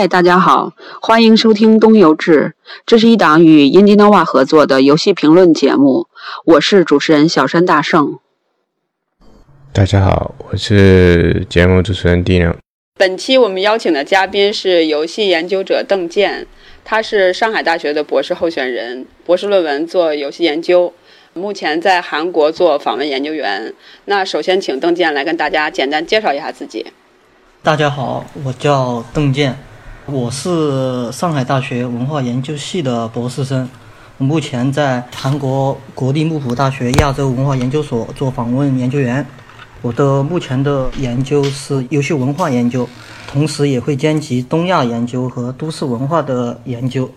[0.00, 2.54] 嗨，大家好，欢迎收听东游志，
[2.86, 6.06] 这是一档与 Indinova 合作的游戏评论节目，
[6.46, 8.18] 我是主持人小山大圣。
[9.74, 12.54] 大家好，我是节目主持人 Dino。
[12.96, 16.46] 本期我们邀请的嘉宾是游戏研究者邓健，
[16.82, 20.94] 他是上海大学的博士候选人，博士论文做游戏研究，
[21.34, 23.74] 目前在韩国做访问研究员。
[24.06, 26.86] 那首先请邓健来跟大家简单介绍一下自己。
[27.62, 29.54] 大家好，我叫邓健，
[30.12, 33.68] 我是上海大学文化研究系的博士生，
[34.18, 39.24] 目前在韩国国立木浦大学亚洲文化研究所做访问研究员。
[39.82, 42.88] 我的目前的研究是游戏文化研究，
[43.30, 47.08] 同时也会兼及东亚研究和都市文化的研究。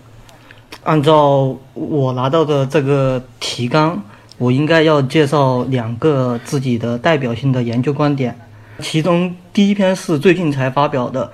[0.83, 4.03] 按照我拿到的这个提纲，
[4.37, 8.37] 我应该要介绍两个自己的代表性的研究观点。
[8.79, 11.31] 其中第一篇是最近才发表的，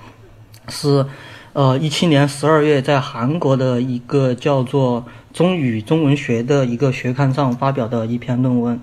[0.69, 1.05] 是
[1.59, 5.03] 呃一七年十二月在韩国的一个叫做
[5.37, 8.79] 《中语中文学》的一个学刊上发表的一篇论文，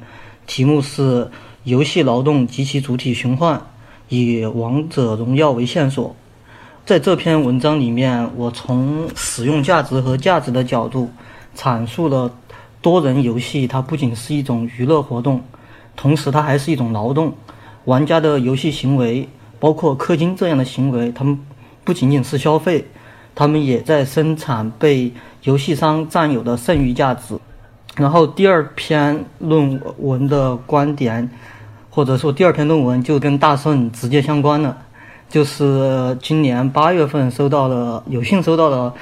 [0.47, 1.31] 题目是。
[1.65, 3.61] 游戏劳动及其主体循环，
[4.09, 6.15] 以王者荣耀为线索。
[6.85, 11.11] 在这篇文章里面，我从使用价值和价值的角度
[11.57, 12.31] 阐述了
[12.81, 15.43] 多人游戏，它不仅是一种娱乐活动，
[15.97, 17.33] 同时它还是一种劳动。
[17.87, 21.37] 玩家的游戏行为，包括氪金这样的行为，他们
[21.87, 22.84] 不仅仅是消费，
[23.34, 25.11] 他们也在生产被
[25.45, 27.39] 游戏商占有的剩余价值。
[27.97, 31.31] 然后第二篇论文的观点。
[31.89, 34.77] 或者说，第二篇论文就跟大圣直接相关了，
[35.31, 38.92] 就是今年八月份收到了有幸收到了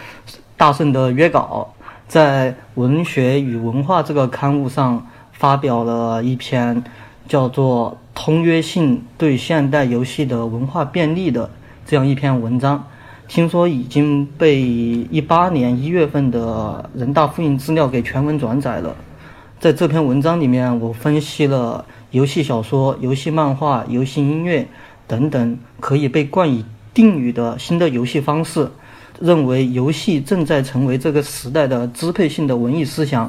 [0.56, 1.74] 大圣的约稿，
[2.06, 6.84] 在《文学与文化》这个刊物上发表了一篇
[7.26, 11.50] 叫做《通约性对现代游戏的文化便利》的
[11.86, 12.86] 这样一篇文章，
[13.28, 18.96] 听说已经被一八年一月份的人大复印资料给全文转载了。
[19.60, 21.84] 在这篇文章里面，我分析了。
[22.10, 24.68] 游戏小说、游戏漫画、游戏音乐
[25.08, 26.64] 等等可以被冠以
[26.94, 28.70] 定语的新的游戏方式，
[29.20, 33.28] 认为游戏正在成为这个时代的支配性的文艺思想，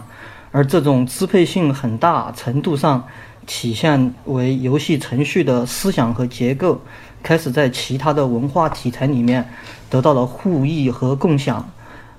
[0.52, 3.04] 而这种支配性很大程度上
[3.48, 6.80] 体现为游戏程序的思想和结构
[7.26, 9.50] 开始在其他的文化题材里面
[9.90, 11.68] 得到了互益和共享，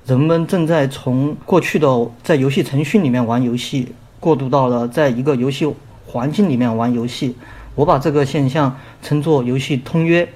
[0.05, 5.73] 人们正在从过去的在游戏程序里面玩游戏过渡到了在一个游戏。
[6.09, 7.37] 环境里面玩游戏，
[7.75, 10.27] 我把这个现象称作游戏通约，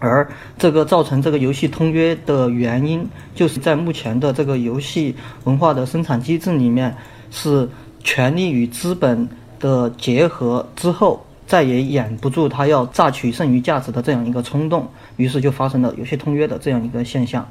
[0.00, 0.28] 而
[0.58, 6.94] 这个造成这个游戏通约的原因，就是在目前的这个游戏文化的生产机制里面，
[7.30, 7.68] 是
[8.02, 9.28] 权力与资本
[9.60, 14.86] 的结合之后，再也掩不住他要榨取剩余价值的这样一个冲动，
[15.16, 17.50] 于是就发生了游戏通约的这样一个现象。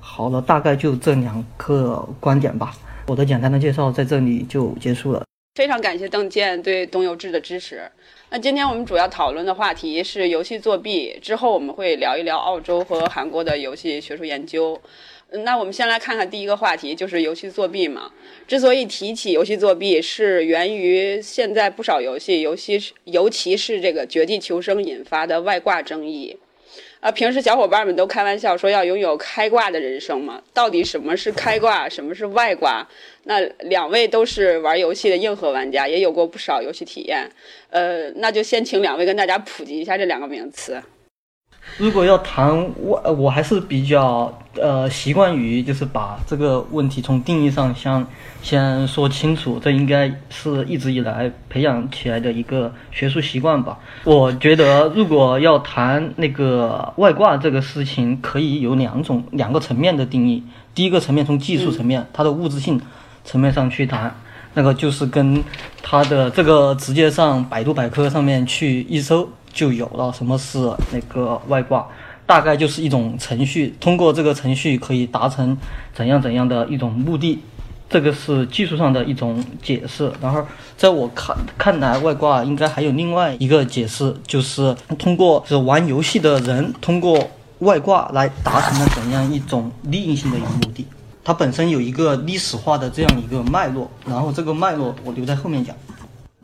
[0.00, 2.74] 好了，大概就这两个观点吧，
[3.06, 5.22] 我的简单的介绍在这里就结束了。
[5.56, 7.82] 非常感谢邓健对东游志的支持。
[8.30, 14.80] 那今天我们主要讨论的话题是游戏作弊，之后我们会聊一聊澳洲和韩国的游戏学术研究。
[15.38, 18.12] 那我们先来看看第一个话题，就是游戏作弊嘛。
[18.46, 26.38] 之所以提起游戏作弊，是源于现在不少游戏，尤其是尤其是这个《绝地求生》引发的外挂争议。
[27.00, 30.42] 啊，平时小伙伴们都开玩笑说要拥有开挂的人生嘛？
[30.54, 32.88] 到底什么是开挂，什么是外挂？
[33.24, 37.28] 那两位都是玩游戏的硬核玩家，也有过不少游戏体验。
[37.68, 40.82] 呃，那就先请两位跟大家普及一下这两个名词。
[41.76, 48.06] 如果要谈外，我还是比较呃习惯于就是把这个问题从定义上先
[48.42, 53.76] 先说清楚，这应该是一直以来培养起来的一个学术习惯吧。
[54.04, 60.44] 我觉得如果要谈那个外挂这个事情，可以有两种两个层面的定义。
[60.76, 62.80] 第一个层面从技术层面，它的物质性
[63.24, 64.14] 层面上去谈，
[64.54, 65.42] 那个就是跟
[65.82, 69.28] 它的这个直接上百度百科上面去一搜。
[69.54, 70.58] 就有了什么是
[70.92, 71.86] 那个外挂，
[72.26, 75.56] 大概就是一种程序，通过这个程序可以达成
[75.94, 77.38] 怎样怎样的一种目的，
[77.88, 80.12] 这个是技术上的一种解释。
[80.20, 80.44] 然后
[80.76, 87.30] 在我看看来，外挂应该还有另外一个解释，就是通过是玩游戏的人通过
[87.60, 90.84] 外挂来达成了怎样一种利益性的一个目的，
[91.22, 95.74] 它本身有一个历史化的这样一个脉络，然后这个脉络我留在后面讲。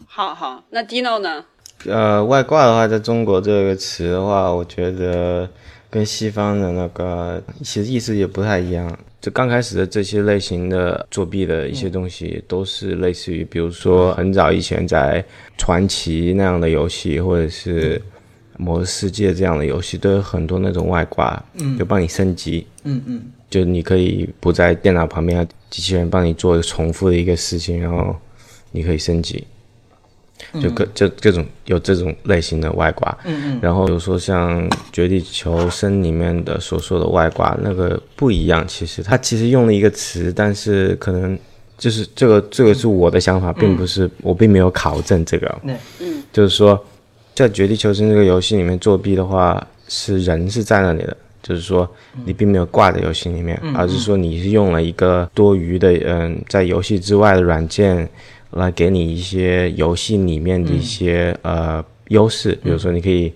[0.07, 1.45] 好好，那 Dino 呢？
[1.87, 5.49] 呃，外挂的话，在中国这个词的话，我觉得
[5.89, 8.99] 跟西方的那个其实意思也不太一样。
[9.21, 15.23] 就刚开始的这些类型的作弊的一些东西，都是类似于，比如说很早以前在
[15.59, 18.01] 传奇那样的游戏，或者是
[18.57, 28.17] 魔兽世界这样的游戏都有很多那种外挂，嗯就帮你升级，嗯嗯就你可以不在电脑旁边，机器人帮你做重复的一个事情，然后
[28.71, 29.45] 你可以升级，
[30.61, 33.17] 就各就各种有这种类型的外挂。
[33.25, 38.67] 嗯嗯然后比如说像《绝地求生》里面的所说的外挂，那个不一样。
[38.67, 41.39] 其实它其实用了一个词，但是可能
[41.79, 45.61] 就是这个这个是我的想法，并不是我并没有考证这个。
[45.99, 46.83] 嗯，就是说，
[47.35, 51.89] 在《绝地求生》这个游戏里面作弊的话，是人是在那里的，就是说
[52.25, 58.09] 你并没有挂在游戏里面，而是说你是用了一个多余的嗯，在游戏之外的软件
[58.53, 63.33] 来给你一些游戏里面的一些、呃优势，比如说你可以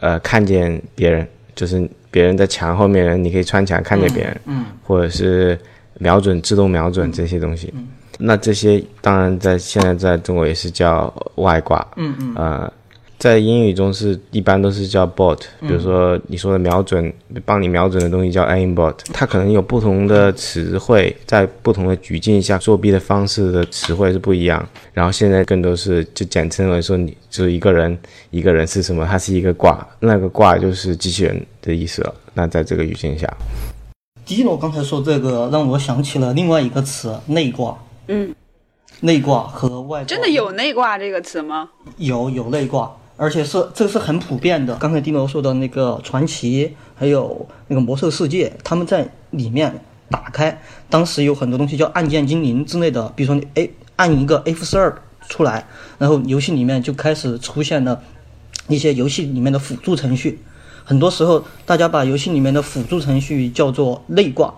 [0.00, 4.64] 呃看见别人，就是别人在墙后面，你可以穿墙看见别人，嗯。
[4.82, 5.58] 或者是
[5.98, 7.72] 瞄准自动瞄准这些东西。
[8.18, 12.34] 那这些当然在现在在中国也是叫外挂，嗯嗯。
[12.34, 12.72] 呃，
[13.18, 17.12] 在英语中是一般都是叫 bot，比如说你说的瞄准，
[17.44, 24.66] 帮你瞄准的东西叫 aimbot，它可能有不同的词汇，在不同的语境下作弊的方式的词汇是不一样。
[24.92, 27.98] 然后现在更多是就简称为说你就是一个人，
[28.30, 29.06] 一个人是什么？
[29.06, 32.14] 它是一个挂，那个挂就是机器人的意思了。
[32.34, 33.26] 那在这个语境下，
[34.26, 37.78] 迪诺刚才说这个让我想起了另外一个词内挂，
[38.08, 38.34] 嗯，
[39.00, 41.70] 内挂和外挂真的有内挂这个词吗？
[41.96, 44.74] 有有内挂，而且是这个是很普遍的。
[44.76, 50.60] 刚才迪诺说的那个传奇，还有那个魔兽世界，他们在里面打开，
[50.90, 55.66] 当时有很多东西叫按键精灵之类的，比如说你按一个 F 十二出来，
[55.98, 58.02] 然后游戏里面就开始出现了
[58.68, 60.40] 一些游戏里面的辅助程序。
[60.84, 64.54] 很多时候，大家把游戏里面的辅助程序叫做内挂。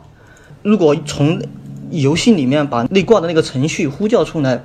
[0.62, 1.40] 如果从
[1.90, 4.64] 游戏里面把内挂的那个程序呼叫出来，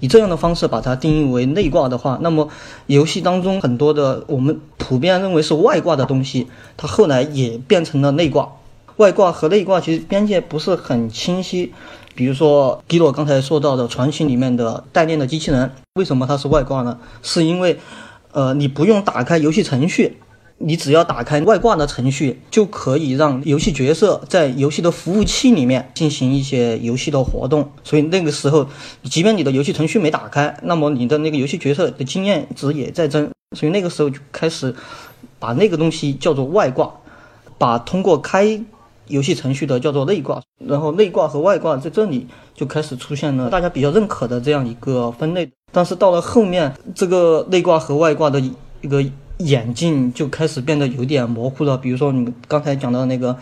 [0.00, 2.48] 以这样的方式把它定义为内挂的话，那么
[2.86, 6.46] 游戏当中很多的我们普遍认为是外挂的东西，
[6.76, 8.52] 它后来也变成了内挂。
[8.96, 11.72] 外挂和内挂其实边界不是很清晰。
[12.12, 16.98] 比如说，迪洛刚才说到的传奇里面的代练的机器人，为什么它是外挂呢？
[17.22, 17.78] 是因为，
[18.32, 20.18] 呃，你不用打开游戏程序，
[20.62, 27.72] 你只要打开外挂的程序，就可以让游戏角色在游戏的服务器里面进行一些游戏的活动。
[27.82, 28.66] 所以那个时候，
[29.04, 33.30] 即便你的游戏程序没打开，那么你的那个游戏角色的经验值也在增。
[33.56, 34.74] 所以那个时候就开始
[35.38, 36.92] 把那个东西叫做外挂，
[37.56, 38.62] 把通过开
[39.06, 45.50] 游戏程序的叫做内挂，然后内挂和外挂在这里就开始出现了大家比较认可的这样一个分类。
[45.72, 48.38] 但是到了后面，这个内挂和外挂的
[48.82, 49.02] 一个
[49.40, 51.76] 眼镜就开始变得有点模糊了。
[51.76, 53.34] 比如说你刚才讲到那个《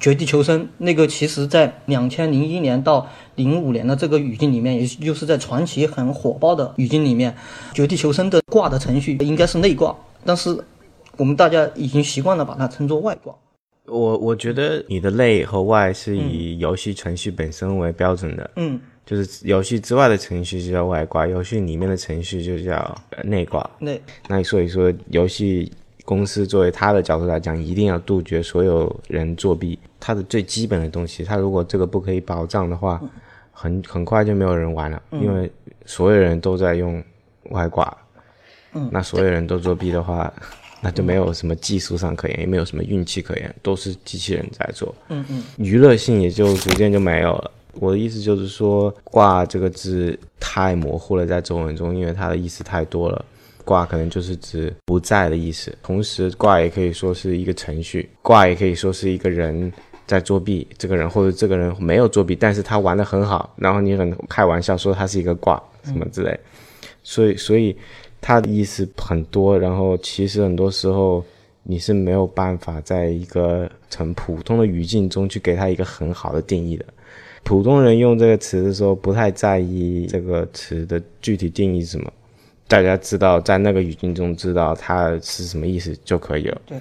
[0.00, 7.32] 绝地求生》，那个其实在两千零一年到零五年的这个语境里面，也就是在传奇很火爆的语境里面，
[7.74, 9.94] 《绝地求生》的挂的程序应该是内挂，
[10.24, 10.58] 但是
[11.16, 13.34] 我们大家已经习惯了把它称作外挂。
[13.86, 22.76] 我我觉得你的内和外是以游戏程序本身为标准的，嗯就是游戏之外的程序就叫外挂，游戏里面的程序就叫
[23.10, 23.68] 呃内挂。
[23.78, 25.70] 内那所以说，游戏
[26.04, 29.78] 公司作为他的角度来讲，一定要杜绝所有人作弊。
[30.00, 33.00] 它的最基本的东西，它如果这个不可以保障的话，
[33.52, 35.50] 很很快就没有人玩了，因为
[35.86, 37.02] 所有人都在用
[37.50, 37.96] 外挂。
[38.74, 40.32] 嗯那所有人都作弊的话，
[40.80, 44.94] 那就没有什么技术上可言，也没有什么运气可言，都是机器人在做。
[45.08, 47.50] 嗯嗯娱乐性也就逐渐就没有了。
[47.74, 53.24] 我的意思就是说，“挂”这个字太模糊了，在中文中，因为它的意思太多了。
[53.64, 59.72] 挂可能就是指不在的意思，同时挂也可以说是一个程序，挂也可以说是一个人
[60.04, 66.36] 在作弊，这个人或者这个人没有作弊，但是他玩的很好，然后你很开玩笑说他是一个挂什么之类，
[67.04, 67.76] 所以所以
[68.20, 71.24] 它的意思很多，然后其实很多时候
[71.62, 76.84] 你是没有办法在一个很普通的语境中去给它一个很好的定义的。
[77.44, 82.12] 普通人用这个词的时候，不太在意这个词的具体定义是什么，
[82.68, 86.60] 大家知道在那个语境中知道它是什么意思就可以了。
[86.66, 86.78] 对。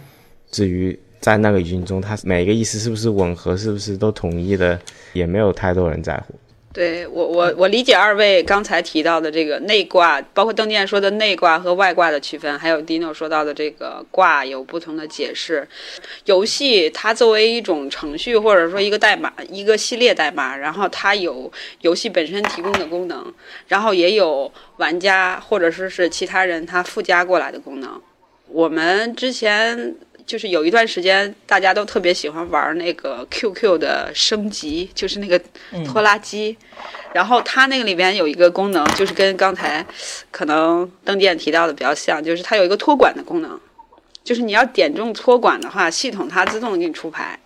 [0.50, 4.80] 至于在那个语境中，它每个意思是不是吻合，是不是都统一的，
[5.14, 6.34] 也没有太多人在乎。
[6.74, 15.68] 对我我我理解二位刚才提到的这个内挂，包括邓建说的内挂和外挂的区分，还有 Dino 说到的这个挂有不同的解释。
[16.26, 21.52] 游戏它作为一种程序或者说一个代码、一个系列代码，然后它有
[21.82, 23.34] 游戏本身提供的功能，
[23.68, 28.02] 然后也有玩家或者说是其他人他附加过来的功能。
[28.48, 29.96] 我们之前
[30.32, 35.38] 就是有一段时间，大家都特别喜欢玩那个 QQ 的升级，就是那个
[35.86, 36.56] 拖拉机。
[37.12, 39.86] 然后它那个里边有一个功能，就是跟刚才
[40.32, 43.60] 可能邓电提到的比较像，就是它有一个托管的功能。
[44.24, 47.38] 就是你要点中托管的话，系统它自动给你出牌。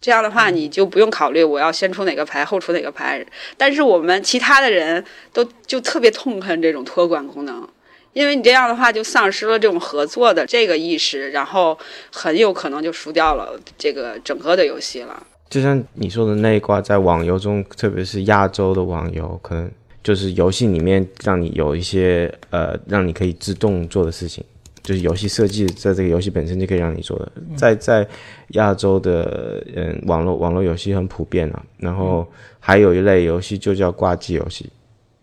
[0.00, 3.24] 这样的话，你就不用考虑我要先出哪个牌，后出哪个牌。
[3.56, 7.68] 但是我们其他的人都就特别痛恨这种托管功能，
[8.16, 11.78] 因为你这样的话就丧失了这种合作的这个意识，然后
[12.10, 15.22] 很有可能就输掉了这个整个的游戏了。
[15.50, 19.70] 就像你说的那一挂，在网游中，特别是亚洲的网游，可能
[20.02, 24.42] 就是游戏里面让你有一些呃，让你可以自动做的事情。
[24.82, 28.08] 就是游戏设计在这个游戏本身就可以让你做的，在在
[28.52, 32.26] 亚洲的嗯网络网络游戏很普遍啊，然后
[32.60, 34.70] 还有一类游戏就叫挂机游戏，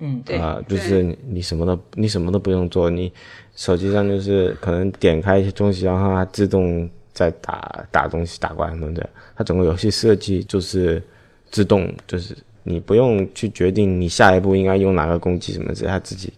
[0.06, 3.10] 嗯，对啊，就是你你什么都你什么都不用做，你
[3.56, 11.02] 手机上就是可能点开一些东西，然后它自动在打打东西打怪什么的，它整个游戏设计就是
[11.50, 16.34] 自动，就是你不用去决定你下一步应该用哪个攻击什么之类，它自己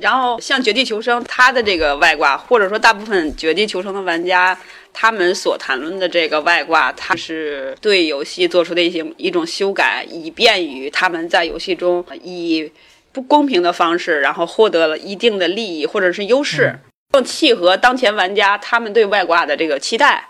[0.00, 4.56] 然后像《绝地求生》，它的这个外挂，或者说大部分《绝地求生》的玩家，
[4.92, 12.70] 他们所谈论的这个外挂，它是对游戏做出的一些一种修改，以便于他们在游戏中以
[13.12, 16.78] 不公平的方式，然后获得了一定的利益或者是优势，
[17.12, 20.28] 更契合当前玩家他们对外挂的这个期待。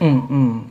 [0.00, 0.64] 嗯嗯，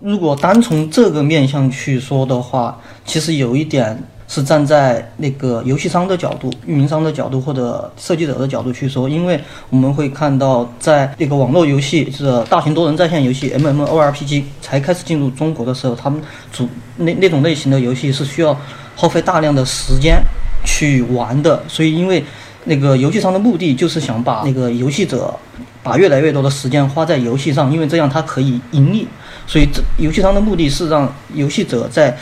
[0.00, 16.20] 如果单从这个面向去说的话，其实有一点是站在那个游戏商的角度、运营商的角度或者设计者的角度去说，因为我们会看到，在那个网络游戏是大型多人在线游戏 MMORPG 才开始进入中国的时候，他们
[16.52, 18.54] 主那那种类型的游戏是需要
[18.94, 20.22] 耗费大量的时间
[20.62, 22.22] 去玩的，所以因为
[22.64, 25.34] 那个游戏商的目的就是想把那个游戏者
[25.82, 29.08] 把越来越多的时间花在游戏上，因为这样它可以盈利。
[29.46, 32.14] 所以这游戏商的目的是让游戏者在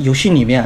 [0.00, 0.64] 游戏里面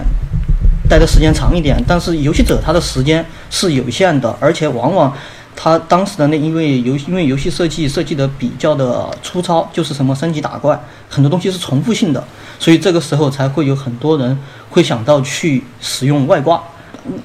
[0.88, 5.14] 待的时间长一点，但是游戏者他的时间是有限的，而且往往
[5.54, 12.25] 他当时的那因为游因为游戏设计设计的比较的粗糙，就是什么升级打怪，很多东西是重复性的，
[12.59, 14.38] 所以这个时候才会有很多人
[14.71, 16.62] 会想到去使用外挂。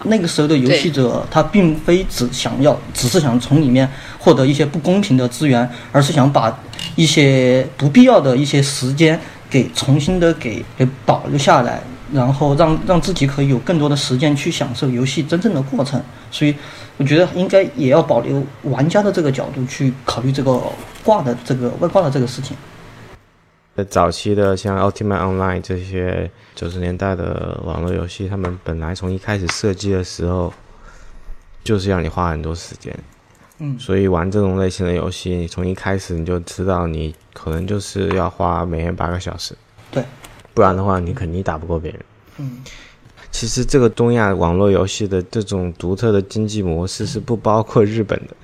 [0.03, 6.57] 那个时候的游戏者，他并非只想要，只是想从里面获得一些不公平的资源，而是想把
[6.95, 11.81] 一些不必要的一些时间给重新的给给保留下来，
[12.13, 16.01] 然后让让自己可以有更多的时间去享受游戏真正的过程。
[16.31, 16.55] 所以，
[16.97, 20.61] 我觉得应该也要保留玩家的这个角度去考虑这个
[21.03, 22.55] 挂的这个外挂的这个事情。
[23.75, 30.53] 在早期的像 Ultimate Online 这些九十年代的网络游戏，他们本来从一开始设计的时候，
[31.63, 32.95] 就是让你花很多时间。
[33.59, 39.55] 嗯所以玩这种类型的游戏，你从一开始你就知道你可能就是要花每天八个小时，
[39.91, 40.03] 对，
[40.53, 41.99] 不然的话你肯定打不过别人。
[42.39, 42.57] 嗯
[43.31, 48.35] 其实这个东亚网络游戏的这种独特的经济模式是不包括日本的。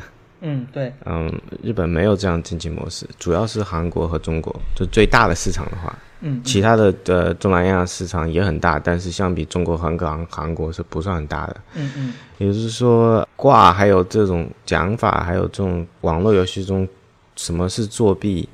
[0.41, 11.57] 嗯，对，嗯，日本没有这样经济模式，主要是韩国和中国，就最大的市场的话，嗯其他的呃东南亚市场也很大，但是相比中国、韩国、韩国是不算很大的。
[11.75, 16.87] 嗯嗯也就是说，挂还有这种讲法，还有这种网络游戏中，
[17.35, 18.47] 什么是作弊，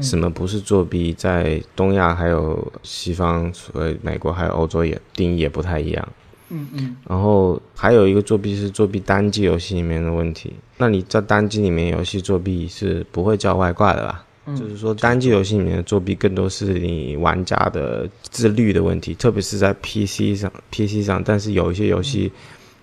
[0.00, 6.08] 什么不是作弊，在东亚还有西方，所谓美国还有欧洲也定义也不太一样。
[6.50, 10.54] 嗯嗯然后还有一个作弊是作弊单机游戏里面的问题。
[10.78, 14.24] 那你在单机里面游戏作弊是不会叫外挂的吧？
[14.56, 21.22] 就是说单机游戏里面的作弊更多是你玩家的自律的问题，特别是在 PC 上，PC 上。
[21.22, 22.32] 但是有一些游戏，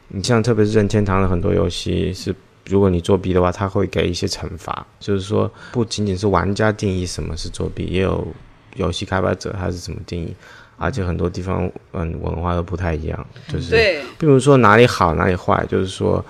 [0.10, 2.36] 你像特别是任天堂的很多游戏是。
[2.67, 8.27] 如果你作弊的话，他会给一些惩罚，就是说不仅仅是玩家定义什么是作弊，也有
[8.75, 10.36] 游戏开发者他是怎么定义，
[10.77, 16.25] 而且很多地方嗯文化都不太一样，就是对，并不是说哪里好哪里坏，就是说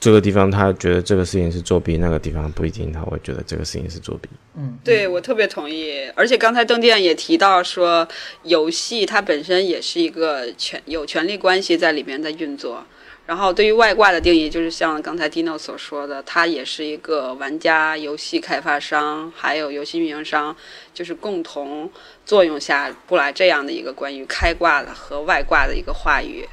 [0.00, 4.28] 这个地方他觉得这个事情是作弊，那个地方不一定他会觉得这个事情是作弊。
[4.56, 8.08] 嗯，对我特别同意，而且刚才邓店也提到说，
[8.44, 12.82] 游戏它本身也是一个权有权利关系在里面在运作。
[13.28, 20.56] 然后对于外挂的定义，就是像刚才 Dino 所说的，它也是一个玩家、游戏开发商还有游戏运营商
[20.94, 21.90] 就是共同
[22.24, 26.48] 作用下布来这样的一个关于开挂的和外挂的一个话语。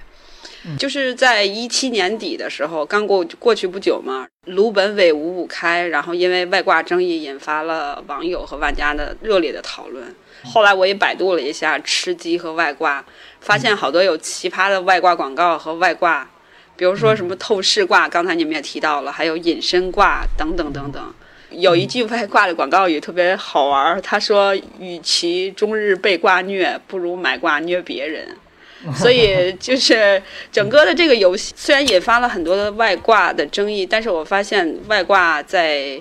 [0.77, 10.13] 就是在一七年底的时候，刚过过去不久嘛，卢本伟五五开，然后因为外挂争议引发了网友和玩家的热烈的讨论。
[10.43, 13.05] 后来我也百度了一下吃鸡和外挂，
[13.39, 16.27] 发现好多有奇葩的外挂广告和外挂，
[16.75, 21.13] 比如说什么透视挂，刚才你们也提到了，还有隐身挂等等等等。
[21.51, 28.27] 有一句外挂的广告语特别好玩儿，他说：“与其终日被挂虐，不如买挂虐别人。
[28.93, 35.99] ”所以就是整个的这个游戏虽然引发了很多的外挂的争议，但是我发现外挂在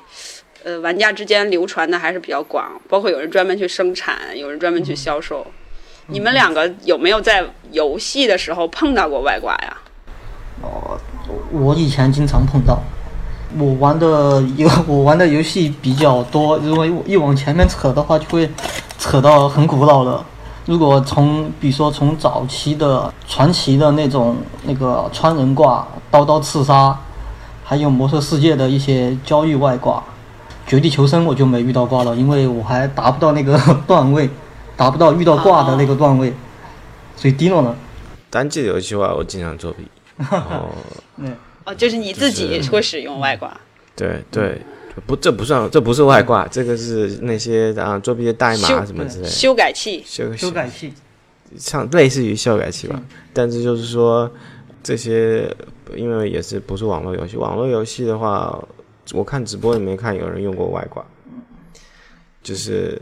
[0.65, 5.47] 呃，玩家之间流传的还是比较广，包括有人专门去生产，有人专门去销售。
[6.09, 9.77] 你们两个有没有在游戏的时候碰到过外挂呀？
[10.63, 10.99] 哦，
[11.53, 12.79] 我以前经常碰到。
[13.57, 18.51] 我玩的游 我玩的游戏比较多，如果一往前面扯的话，就会
[18.99, 20.25] 扯到很古老了。
[20.67, 26.99] 如果从比如说从早期的传奇的那种那个穿人挂、刀刀刺杀，
[27.63, 30.03] 还有魔兽世界的一些交易外挂，
[30.67, 33.57] 绝地求生我就没遇到挂了，因为我还达不到那个
[33.87, 34.29] 段位，
[34.77, 36.35] 达不到遇到挂的那个段位，
[37.15, 37.73] 所以低了呢。
[38.31, 39.87] 单机游戏的话，我经常作弊。
[40.31, 40.71] 哦，
[41.17, 43.61] 嗯，哦，就是你自己会使用外挂。
[43.97, 44.61] 对对，
[45.07, 50.03] 不，这不算，这不是外挂，这个是那些啊作弊的代码什么之类的，修改器。
[50.05, 50.93] 修修改器。
[51.57, 53.01] 像类似于修改器吧，
[53.33, 54.29] 但是就是说
[54.83, 55.49] 这些，
[55.95, 58.61] 因为也是不是网络游戏，网络游戏的话，
[59.13, 61.05] 我看直播里面看有人用过外挂，
[62.43, 63.01] 就是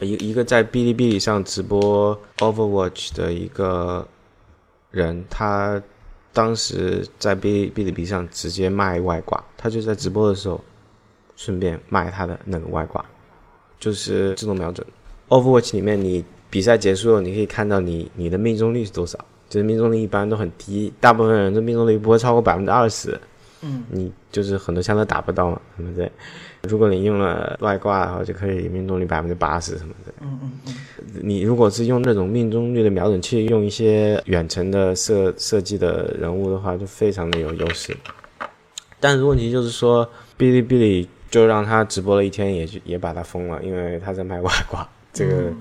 [0.00, 4.06] 一一个在哔哩哔哩上直播 Overwatch 的一个
[4.90, 5.82] 人，他
[6.32, 10.62] 当时在哔哩哔哩哔哩上直接卖外挂，他就在直播的时候
[11.36, 13.04] 顺便卖他的那个外挂，
[13.80, 14.86] 就是自动瞄准。
[15.28, 19.18] Overwatch 里面你比赛结束后，你可以看到你你的命中率是多少，
[19.48, 23.18] 就是命中率一般都很低，大部分人的命中率不会超过百分之二十。
[23.60, 26.10] 嗯，你就是很多枪都打不到嘛，对不对？
[26.62, 30.12] 如果你用了外挂的话，就可以命中率百分之八十什么的。
[30.20, 30.74] 嗯嗯嗯。
[31.22, 37.96] 你如果是用那种命中率的瞄准器，用一些远程的设设计的人物的话，就非常的有优势。
[39.00, 40.04] 但是问题就是说，
[40.36, 44.86] 哔哩哔哩就让他直播了一天，也就也把他封了，因为他在卖外挂。
[45.12, 45.52] 这个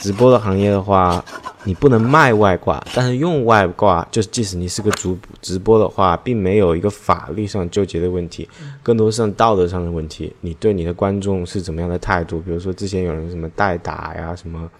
[0.00, 1.24] 直播的行业的话，
[1.64, 8.48] 你不能卖外挂，但是用外挂，就是即使你是个主直播的话，并没有一个法律上纠结的问题，
[8.82, 10.32] 更多是道德上的问题。
[10.40, 12.40] 你对你的观众是怎么样的态度？
[12.40, 14.70] 比如说之前有人什么代打呀，什么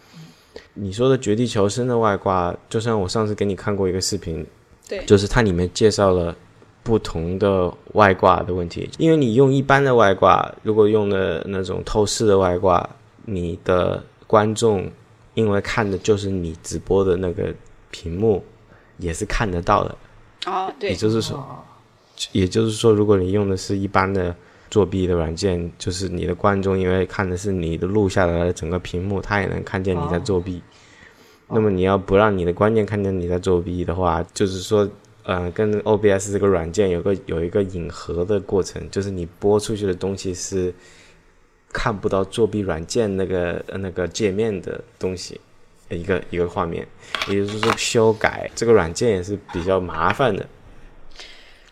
[0.74, 4.46] 你说的绝地求生的外挂，就像我上次给你看过一个视频，
[4.88, 6.34] 对，就是它里面介绍了
[6.82, 8.88] 不同的外挂的问题。
[8.98, 12.88] 因为你用一般的外挂，如果用的那种透视的外挂，
[13.24, 14.88] 你的观众
[15.36, 17.54] 因为看的就是你直播的那个
[17.90, 18.42] 屏幕，
[18.98, 19.96] 也是看得到的。
[20.46, 21.64] 哦，对也，就是说，
[22.32, 24.34] 也就是说，如果你用的是一般的
[24.70, 30.62] 作弊的软件，就是你的观众因为看的是你的录下来的整个屏幕，他也能看见你在作弊。
[31.48, 34.88] 那么你要不让你的观众看见你在作弊的话，就是说，
[35.22, 40.72] 呃，跟 OBS 这个软件有个有一个隐合的过程，就是你播出去的东西是
[41.76, 45.38] 看不到作弊软件那个呃那个界面的东西，
[45.90, 46.88] 一个一个画面。
[47.28, 50.46] 也就是说，修改这个软件也是比较麻烦的。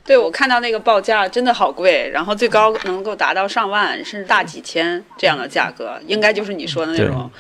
[0.05, 7.31] 对我看到那个报价真的好贵，然后最高能够达到上万，甚至大几千这样的价格，应该就是你说的那种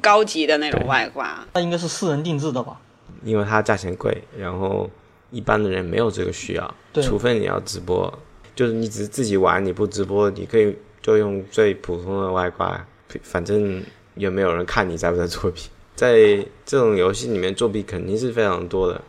[0.00, 1.46] 高级的那种外挂。
[1.52, 2.80] 那应该是私人定制的吧？
[3.22, 4.88] 因为它价钱贵，然后
[5.30, 8.10] 一般的人没有这个需要，对除非你要直播，
[8.56, 12.82] 就是你只是自己玩，你不直播，你可以就用最普通的外挂，
[13.22, 13.82] 反正
[14.14, 15.64] 也没有人看你在不在作弊。
[15.94, 16.16] 在
[16.64, 19.00] 这种游戏里面作弊肯定是非常多的，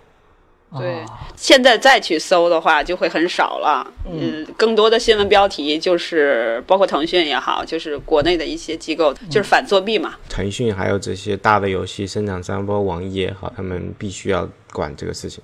[0.77, 1.05] 对啊，
[1.38, 3.91] 现在再去搜的话就会很少了。
[4.05, 10.15] 嗯，更多的新闻标题就是包括腾讯也好，就是国内的一些机构就是反作弊嘛。
[10.27, 15.41] 腾讯还有这些大的游戏生产商，包括网易也好，他们必须要管这个事情，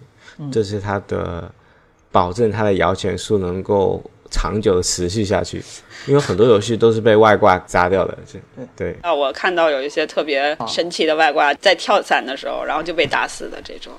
[0.51, 1.49] 这是他的
[2.11, 5.61] 保证他的摇钱树能够长久的持续下去，
[6.07, 8.17] 因为很多游戏都是被外挂砸掉的。
[8.25, 8.39] 这
[8.75, 8.97] 对。
[9.01, 13.93] 啊，我看到有一些特别神奇的外挂，在跳伞的时候，然后就被打死的这种，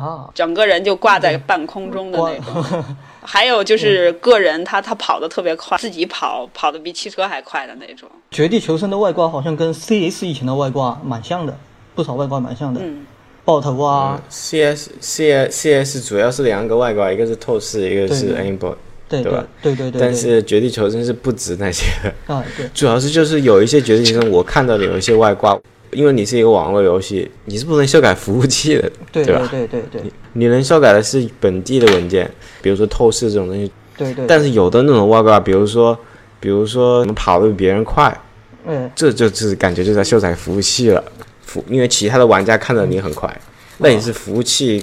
[0.00, 2.84] 啊，整个人就挂在半空中的那种。
[3.24, 8.08] 还有就是个人他他跑得特别快，自己跑跑得比汽车还快的那种。
[8.30, 11.56] 绝地求生的外挂好像跟 CS 以前的外挂蛮像的，
[11.94, 13.06] 不少外挂蛮像的，嗯，
[13.44, 18.42] 爆头啊，CS CS CS 主要是两个外挂，一个是透视，一个是对。
[18.42, 18.74] Aimbot，
[19.20, 22.34] 对对吧对对对，但是绝地求生是不止那些的。
[22.34, 25.58] 啊对， 主要是就是有一些绝地求生，我看到的有一些外挂，
[25.90, 29.46] 因为你是一个网络游戏，你是不能修改服务器的，对吧？
[29.50, 32.30] 对对对你能修改的是本地的文件，
[32.62, 33.70] 比如说透视这种东西。
[33.96, 35.96] 对对，但是有的那种外挂，比如说，
[36.40, 38.18] 比如说我们跑得比别人快，
[38.66, 41.04] 嗯这就是感觉就在修改服务器了。
[41.44, 43.30] 服，因为其他的玩家看到你很快，
[43.76, 44.82] 那你是服务器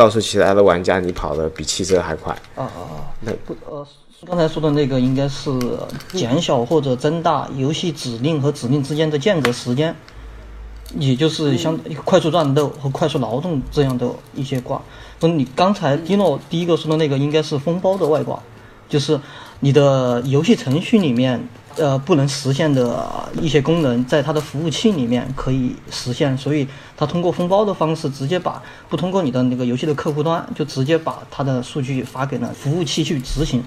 [0.00, 2.32] 告诉其他的玩家你跑的比汽车还快。
[2.56, 3.86] 啊啊啊那，不呃，
[4.26, 5.50] 刚才说的那个应该是
[6.14, 9.94] 减小或者增大游戏指令和指令之间的间隔时间，
[10.96, 14.80] 也就是像快速战斗和快速劳动这样的一些挂。
[15.20, 18.42] 那你刚才迪诺第一个说的那个应该是封包的外挂，
[18.88, 19.20] 就是
[19.60, 33.62] 你的游戏程序里面呃不能实现的一些功能，在它的服务器里面可以实现，所以它通过封包的方式，直接把不通过你的那个游戏的客户端，就直接把它的数据发给了服务器去执行。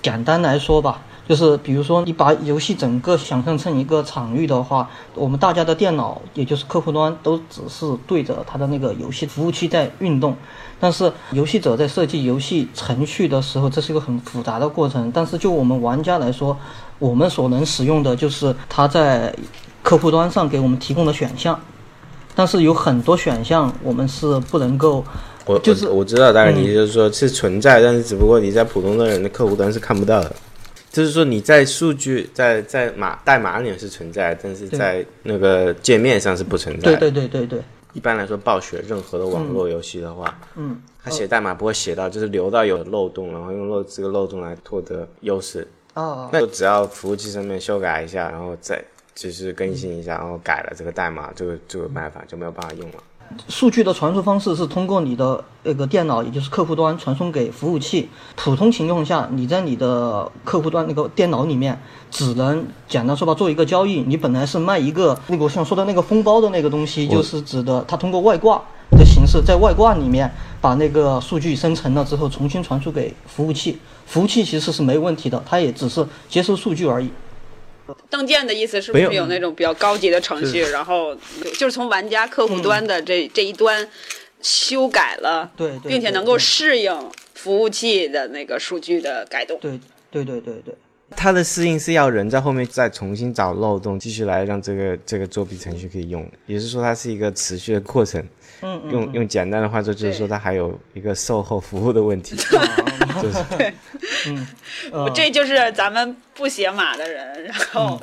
[0.00, 1.02] 简单来说吧。
[1.28, 10.34] 就是比如说，你把游戏整个想象成一个场域的话，我们大家的电脑，也就是客户端，都只是对着它的那个游戏服务器在运动。
[10.80, 15.10] 但是游戏者在设计游戏程序的时候，这是一个很复杂的过程。
[15.12, 16.56] 但是就我们玩家来说，
[16.98, 19.34] 我们所能使用的就是它在
[19.82, 21.60] 客户端上给我们提供的选项。
[22.34, 25.04] 但是有很多选项我们是不能够，
[25.44, 30.34] 我就是我知道，大概你就是说是存在，但是只不过你在普通的人的客户端是看不到的。
[30.90, 36.96] 就是说你在数据在在码代码里面是存在，但是在那个界面上是不存在。
[36.96, 37.60] 对对对对对。
[37.94, 45.66] 一般来说，暴雪任何的网络游戏的话，嗯，它写代码不会写到就是留到有漏洞，然后用漏这个漏洞来获得优势。
[45.94, 46.28] 哦。
[46.32, 48.82] 那只要服务器上面修改一下，然后再
[49.14, 52.98] 就是更新一下，然后改了这个代码，这个这个办法就没有办法用了。
[53.48, 58.08] 数据的传输方式是通过你的那个电脑，也就是客户端传送给服务器。
[58.36, 61.78] 普通情况下，你在你的客户端那个电脑里面，
[62.10, 64.00] 只能简单说吧，做一个交易。
[64.06, 68.62] 你本来是卖一个那个我想说的那个封包的那个东西，就是指的它通过外挂
[68.92, 73.78] 的形式，在外挂里面把那个数据生成了之后，重新传输给服务器。
[74.06, 77.10] 服务器其实是没问题的，它也只是接收数据而已。
[78.10, 81.14] 邓建的意思是不是有那种比较高级的程序，然后
[81.58, 83.88] 就是从玩家客户端的这这一端
[84.40, 89.58] 修改了，对，并且能够适应服务器的那个数据的改动。
[89.60, 89.78] 对
[90.10, 90.74] 对对对对，
[91.16, 98.24] 它的适应是要人在后面再重新找漏洞，继续来让这个这个作弊程序可以用，也是说它是一个持续的过程。
[98.60, 102.36] 嗯，用用简单的话说，就是说它还有一个售后服务的问题。
[103.22, 103.72] 就是对，
[104.92, 108.00] 嗯，这就是咱们不写码的人，然后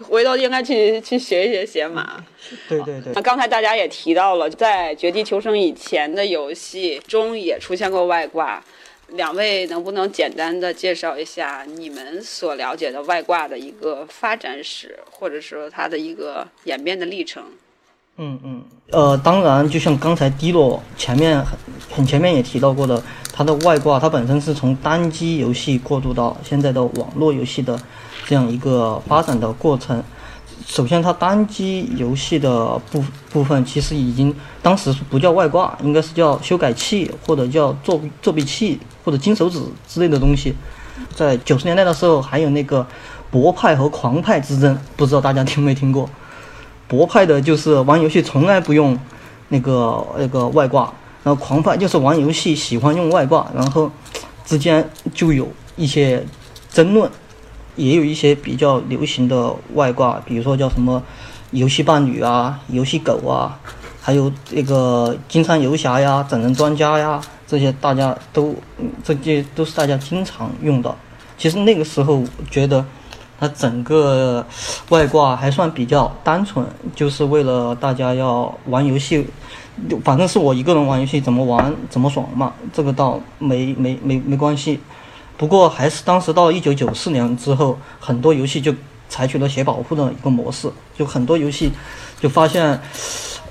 [0.00, 2.24] 回头应该去去学一学写码。
[2.68, 3.12] 对对对。
[3.12, 8.62] 那刚才大家也提到了，在《绝地求生》以前的游戏中也出现过外挂，
[9.08, 17.44] 两位能不能简单的介绍一下你们所了解的外挂的一个发展史，或者说它的一个演变的历程？
[18.18, 21.58] 嗯嗯，呃，当然，就像刚才低落前面很
[21.90, 23.02] 很前面也提到过的，
[23.32, 27.78] 它的外挂，它本身是从单机游戏过渡到现在的网络游戏的
[28.26, 30.02] 这样一个发展的过程。
[30.66, 40.54] 首先，它单机游戏的部部分其实已经当时不叫外挂，应该是叫修改器或者叫作作弊器或者金手指之类的东西。
[41.14, 42.84] 在九十年代的时候，还有那个
[43.30, 46.08] 博派和狂派之争，不知道大家听没听过？
[46.88, 48.96] 博派的就是玩游戏从来不用
[49.48, 50.92] 那个那个外挂，
[51.24, 53.90] 然后狂派就是玩游戏喜欢用外挂，然后
[54.44, 56.24] 之间就有一些
[56.70, 57.10] 争论，
[57.74, 61.02] 也有一些比较流行的外挂，比如说叫什么
[61.50, 63.58] 游戏伴侣啊、游戏狗啊，
[64.00, 68.54] 还有那个金山游侠呀、整人专家呀，这些大家都
[69.02, 70.94] 这些都是大家经常用的。
[71.36, 72.84] 其实那个时候觉得。
[73.38, 74.44] 它整个
[74.88, 79.26] 外挂还算比较单纯，就是为了大家要玩游戏，
[80.02, 84.80] 反正是我一个人玩游戏，怎么玩怎么爽嘛，这个倒没没没没关系。
[85.36, 88.74] 不过还是当时到一九九四年之后，很多游戏就
[89.08, 91.70] 采取了写保护的一个模式，就很多游戏
[92.18, 92.80] 就发现，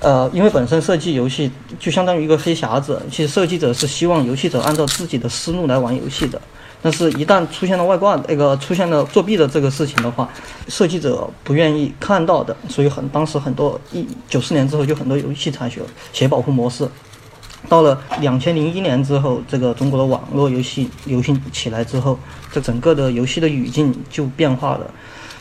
[0.00, 6.40] 呃，因为本身设计游戏就相当于一个黑匣子，其实设计者是希望游戏者按照自己的思路来玩游戏的。
[6.86, 10.28] 但是，一旦出现了外挂，那个出现了作弊的这个事情的话，
[10.68, 16.88] 设计者不愿意看到的，所以很当时很多一九四年之后就很多游戏采取了写保护模式。
[17.68, 22.16] 到了两千零一年之后，这个中国的网络游戏流行起来之后，
[22.52, 24.88] 这整个的游戏的语境就变化了，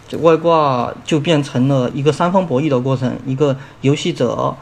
[0.08, 4.56] 这外挂就变成了一个三方博弈的过程，一个游戏者。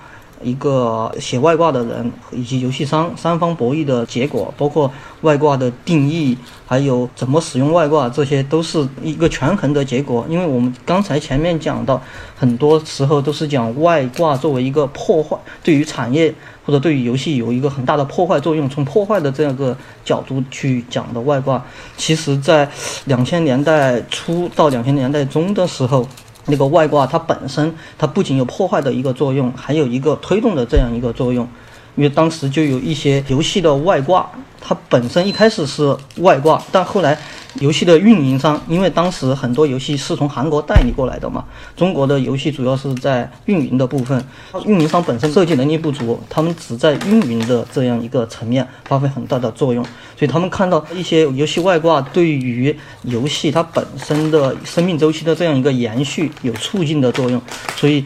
[0.43, 10.25] 一个写外挂的人以及游戏商三方博弈的结果，包括外挂的定义，还有怎么使用外挂，这些都是一个权衡的结果。
[10.29, 12.01] 因为我们刚才前面讲到，
[12.35, 16.33] 很多时候都是讲外挂作为一个破坏，对于产业
[16.65, 18.69] 或者对于游戏有一个很大的破坏作用。
[18.69, 21.63] 从破坏的这样个角度去讲的外挂，
[21.95, 22.69] 其实在
[23.05, 26.07] 两千年代初到两千年代中的时候。
[26.45, 31.47] 那个外挂它本身，它不仅有破坏的一个作用，还有一个推动的这样一个作用。
[31.95, 34.29] 因为当时就有一些游戏的外挂，
[34.59, 37.17] 它本身一开始是外挂，但后来
[37.59, 41.43] 游戏的运营商，因为当时很多游戏是从韩国代理过来的嘛，
[41.77, 44.25] 中国的游戏主要是在运营的部分，
[44.65, 49.83] 运营商本身设计能力不足，他们只在运营的这样一个层面发挥很大的作用，
[50.17, 57.39] 所以他们看到一些游戏外挂对于游戏它本身的生命周期的这样一个延续有促进的作用，
[57.75, 58.03] 所以。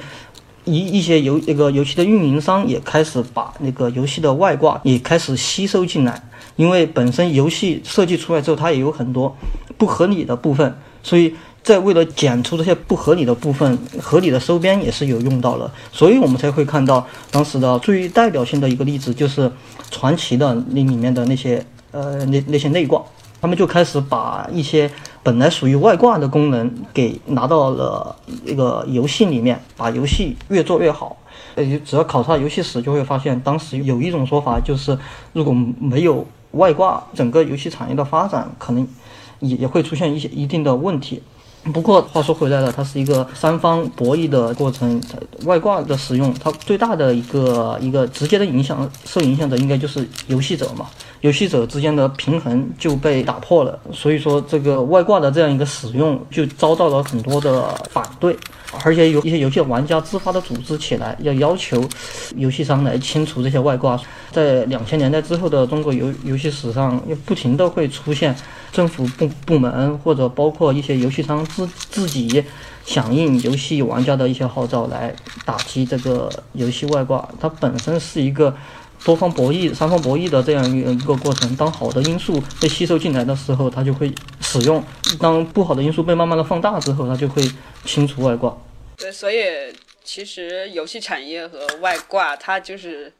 [0.67, 6.21] 一一些游那个游戏的运营商也开始把那个游戏的外挂也开始吸收进来，
[6.57, 9.35] 因为本身游戏设计出来之后，它也有很多
[9.77, 19.51] 不合理的部分，所以在为了剪除这些不合理的部分，合理的收编也是有用到了，所以我们才会看到当时的最代表性的一个例子就是
[19.89, 23.01] 传奇的那里面的那些呃那那些内挂，
[23.41, 24.89] 他们就开始把一些。
[25.23, 31.17] 本来属于外挂的功能给拿到了一个游戏里面，把游戏越做越好。
[31.55, 34.97] 呃，只要考察游戏史，就会发现当时有一种说法，就是
[35.33, 38.87] 如果没有外挂，整个游戏产业的发展可能
[39.41, 41.21] 也也会出现一些一定的问题。
[41.73, 45.01] 不过话说回来了，它是一个三方博弈的过程。
[45.43, 50.85] 外挂的使用，它最大的一个一个直接的影响，受影响的应该就是游戏者嘛。
[51.21, 58.37] 游戏者之间的平衡就被打破了，所以说这个外挂的这样一个使用就遭到了很多的反对，
[58.83, 61.83] 而且有一些游戏玩家自发的组织起来，要要求
[62.35, 63.99] 游戏商来清除这些外挂。
[64.31, 68.35] 在两千年代之后的中国游游戏史上，又不停的会出现
[68.71, 72.43] 政府部部门或者包括一些游戏商自自己
[72.85, 77.27] 响应游戏玩家的一些号召来打击这个游戏外挂。
[77.39, 78.55] 它本身是一个。
[79.03, 84.81] 多方博弈、三方博弈的这样一个一个过程，当好的因素被吸收进来的时候，它就会使用；
[85.19, 87.41] 当不好的因素被慢慢的放大之后，它就会
[87.85, 88.55] 清除外挂。
[88.97, 89.37] 对，所以
[90.03, 93.13] 其实游戏产业和外挂它就是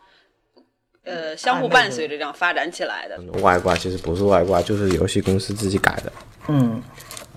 [1.04, 3.20] 呃相互伴随着这样发展起来的。
[3.42, 6.12] 外挂其实不是外挂，就是游戏公司自己改的。
[6.50, 6.82] 嗯，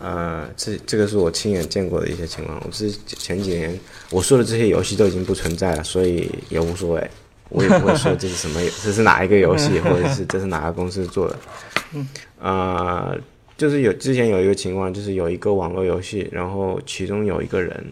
[0.01, 2.61] 呃，这这个是我亲眼见过的一些情况。
[2.65, 3.79] 我是前几年
[4.11, 7.11] 我说的这些游戏都已经不存在了，所以也无所谓。
[7.51, 11.39] 我也不会说这是什么， 这是哪一个游戏，或者是这是哪个公司做的。
[11.93, 12.09] 嗯，
[12.41, 13.15] 啊，
[13.57, 17.85] 就是有之前有一个情况，就是有一个网络游戏，然后其中有一个人，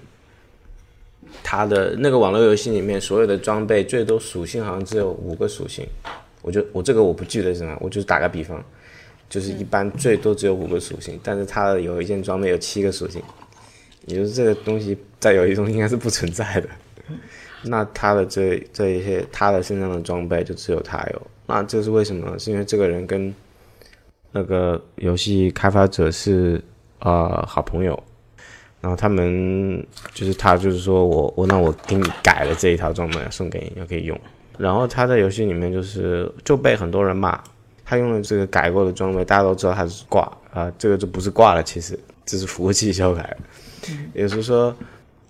[1.43, 5.85] 他的那个网络游戏里面所有的装备最多属性好像只有五个属性，
[6.43, 8.65] 我就我这个我不记得是什么，我就打个比方，
[9.29, 13.21] 就是一般最多只有五个属性，但是他有一件装备有七个属性，
[14.07, 16.69] 也就是这个东西在游戏中应该是不存在的。
[17.63, 21.23] 那他的这这一些，他的身上的装备就只有他有。
[21.47, 22.39] 那这是为什么？
[22.39, 23.35] 是因为这个人跟
[24.33, 26.63] 那个游戏开发者是
[27.01, 28.01] 呃好朋友，
[28.81, 34.19] 然后他们就是他就是说我我那我给你改了这一套装备送给你，可以用。
[34.57, 37.43] 然后他在游戏里面就是就被很多人骂，
[37.85, 43.37] 他用了这个改过的装备，大家都知道他是挂啊，这个就不是挂了，其实这是服务器修改，
[44.15, 44.73] 也就是说。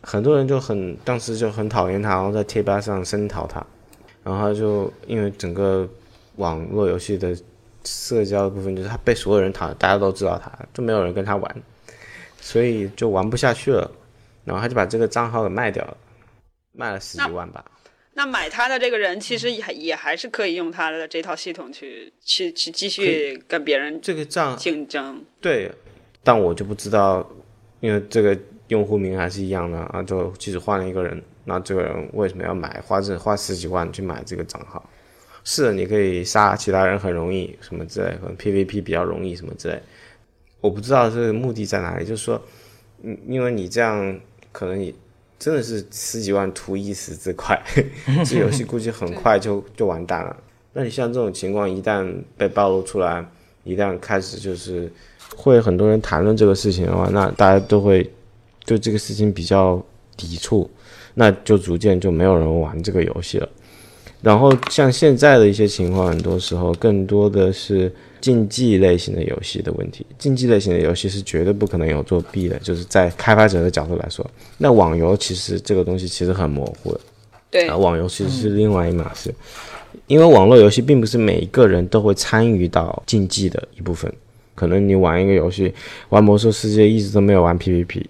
[0.01, 3.65] 很多人就很当时就很讨厌他，然后在贴吧上声讨他，
[4.23, 5.89] 然后他就因为整个
[6.37, 7.37] 网络游戏的
[7.85, 11.63] 社交的部分，就是他被所有人讨，大家都知道他，就没有人跟他玩，
[12.41, 13.91] 所以就玩不下去了，
[14.45, 15.97] 然后他就把这个账号给卖掉了，
[16.73, 17.65] 卖了十几万吧。
[18.15, 25.25] 那买他的这个人其实也也还是可以用他的这套系统去去去继续跟别人这个账竞争。
[25.41, 25.71] 对，
[26.23, 27.29] 但我就不知道，
[27.81, 28.39] 因为这个。
[28.69, 34.83] 用户名还是一样的啊，就即使换了一个人，那这个人为什么要买花这花十几万去买这个账号？
[35.43, 39.81] 是，你可以杀其他人很容易，什么之类，可能 PVP 比较容易什么之类。
[40.61, 42.39] 我不知道这个目的在哪里，就是说，
[43.03, 44.21] 嗯，因为你这样
[44.53, 44.95] 可能你
[45.39, 47.59] 真的是十几万图一时之快，
[48.27, 50.37] 这游戏估计很快就就完蛋了。
[50.75, 53.25] 那你像这种情况一旦被暴露出来，
[53.65, 54.93] 一旦开始就是
[55.35, 58.11] 会很多人谈论这个事情的话，那大家都会。
[58.69, 59.83] 对这个事情比较
[60.15, 60.69] 抵触，
[61.15, 63.49] 那就逐渐就没有人玩这个游戏了。
[64.21, 70.05] 然后像现在的一些情况，很多时候更多的是竞技类型的游戏的问题。
[70.19, 74.29] 竞技类型的游戏是绝对不可能有作弊的，就是在开发者的角度来说。
[74.59, 77.01] 那网游其实这个东西其实很模糊的，
[77.51, 79.33] 对，啊网游其实是另外一码事，
[80.09, 84.13] 因为网络游戏并不是每一个人都会参与到竞技的一部分。
[84.57, 85.73] 可能你玩一个游戏，
[86.09, 88.05] 玩魔兽世界一直都没有玩 PVP。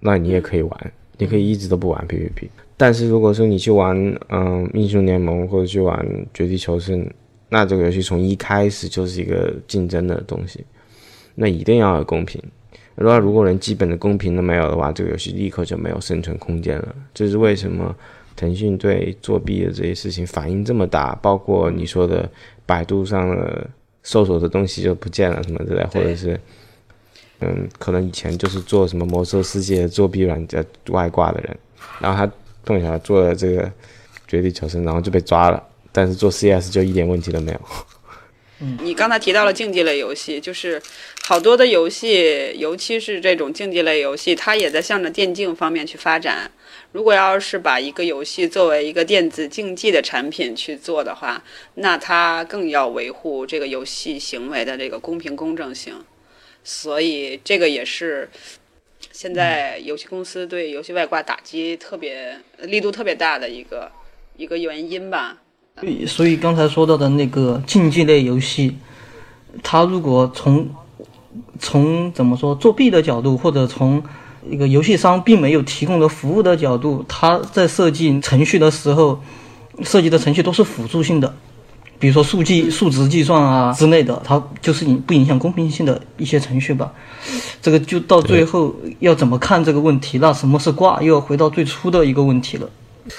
[0.00, 2.48] 那你也可以玩，你可以一直都不玩 PVP。
[2.76, 3.96] 但是如果说你去玩，
[4.28, 7.08] 嗯，英雄联盟或者去玩绝地求生，
[7.48, 10.64] 那这个游戏从一开始就是一个竞争的东西，
[11.34, 12.40] 那一定要有公平。
[12.94, 16.94] 如果如果连基本的公平都没有的话，这个游戏立刻就没有生存空间了。
[17.14, 17.94] 这是为什么
[18.36, 21.14] 腾讯对作弊的这些事情反应这么大？
[21.22, 22.28] 包括你说的
[22.66, 23.68] 百度上的
[24.02, 26.38] 搜索的东西就不见了什么之类，或者是
[27.40, 31.56] 嗯，可能以前就是做什么魔兽世界作弊软件外挂的人，
[32.00, 32.32] 然后他
[32.64, 33.70] 碰巧做了这个
[34.26, 37.60] 绝地求生，然后就被抓了，但是做 CS 就一点问题都没有。
[38.60, 40.82] 嗯你刚才提到了竞技类游戏，就是
[41.24, 46.50] 好多的游戏，尤其是这种竞技类游戏，它也在向着电竞方面去发展。
[46.90, 51.40] 如果要是把一个游戏作为一个电子竞技的产品去做的话，
[51.74, 55.94] 那它更要维护这个游戏行为的这个公平公正性。
[56.70, 58.28] 所以这个也是
[59.10, 63.90] 现在游戏公司对游戏外挂打击特别力度特别大的一个
[64.36, 65.38] 一个原因吧。
[66.06, 68.76] 所以刚才说到的那个竞技类游戏，
[69.62, 70.68] 它如果从
[71.58, 74.04] 从怎么说作弊的角度，或者从
[74.46, 79.18] 一个游戏商并没有提供的服务的角度，它在设计程序的时候，
[79.82, 81.34] 设计的程序都是辅助性的，
[81.98, 86.92] 比如说数据数值计算啊之类的，它就是影不影响公平性的一些程序吧。
[87.60, 90.18] 这个就到最后要怎么看这个问题？
[90.18, 91.02] 那什么是挂？
[91.02, 92.68] 又要回到最初的一个问题了。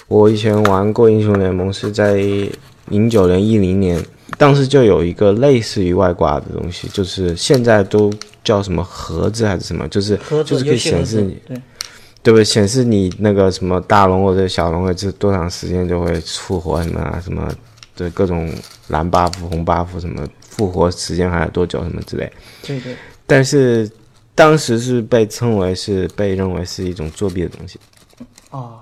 [0.07, 2.15] 我以前玩过英雄联盟，是在
[2.89, 3.99] 零九年、一零年，
[4.37, 8.13] 当时就有一个类似于外挂的东西，就是现在都
[8.43, 11.61] 叫什么盒子还是什么，就是盒子就是可以显示你，对
[12.21, 12.43] 对不对？
[12.43, 17.51] 显示你那个什么大龙或者小龙，这多长时间就会复活什么啊，什么
[17.99, 18.49] 对各种
[18.88, 22.31] 蓝 buff、红 buff 什么复活时间还有多久什么之类。
[22.63, 22.95] 对对
[23.27, 23.89] 但是
[24.33, 27.77] 当时是被称为是被认为是一种作弊的东西。
[28.51, 28.79] 哦，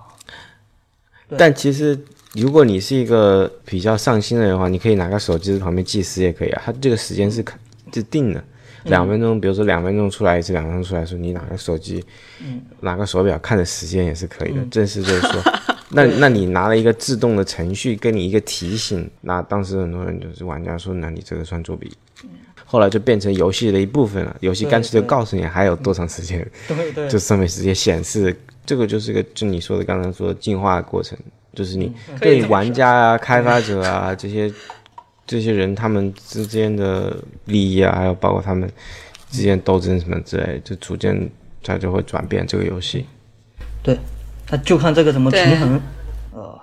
[1.28, 2.00] 对但其实，
[2.34, 6.62] 如果你是一个比较上心的人的话，你可以拿个手机在旁边计时也可以啊。
[6.64, 7.60] 它这个时间是看
[7.92, 8.44] 是定的，
[8.84, 12.06] 两分钟，比如说两分钟出来一次，两分钟出来一次，你拿个手机，
[12.40, 14.64] 嗯拿个手表看着时间也是可以的。
[14.70, 15.42] 正是就是说，
[15.90, 21.92] 那那你拿了一个自动的程序给你一个提醒，那当时很多人就是玩家说，那你这个算作弊。
[22.70, 31.18] 后来就变成游戏的一部分了，游戏干脆就告诉你还有多长时间，对对，就上面直接显示，这个就是个就你说的刚才说的进化的过程，
[31.54, 34.52] 就是你对玩家啊、开发者啊这些
[35.26, 38.70] 这些人他们之间的利益啊，还有包括他们
[39.32, 41.18] 之间斗争什么之类，就逐渐
[41.64, 43.06] 它就会转变这个游戏。
[43.82, 43.98] 对，
[44.50, 45.82] 那就看这个怎么平衡。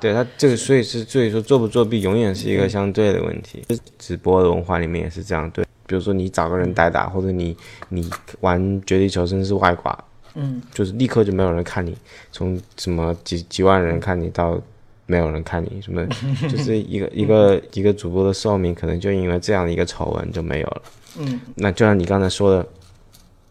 [0.00, 3.64] 对他这个，所以是所以说作不作弊永远是一个相对的问题。
[3.98, 7.56] 直播的文化里面也是这样，对，比如说你找个人代打，或者你
[7.88, 8.08] 你
[8.40, 9.96] 玩绝地求生是外挂，
[10.34, 11.96] 嗯，就是立刻就没有人看你，
[12.30, 14.60] 从什么几几万人看你到
[15.06, 16.06] 没有人看你，什么
[16.48, 20.82] 就是一个一个一个主播的寿命可能就因为这样的一个丑闻就没有了。
[21.18, 22.66] 嗯，那就像你刚才说的，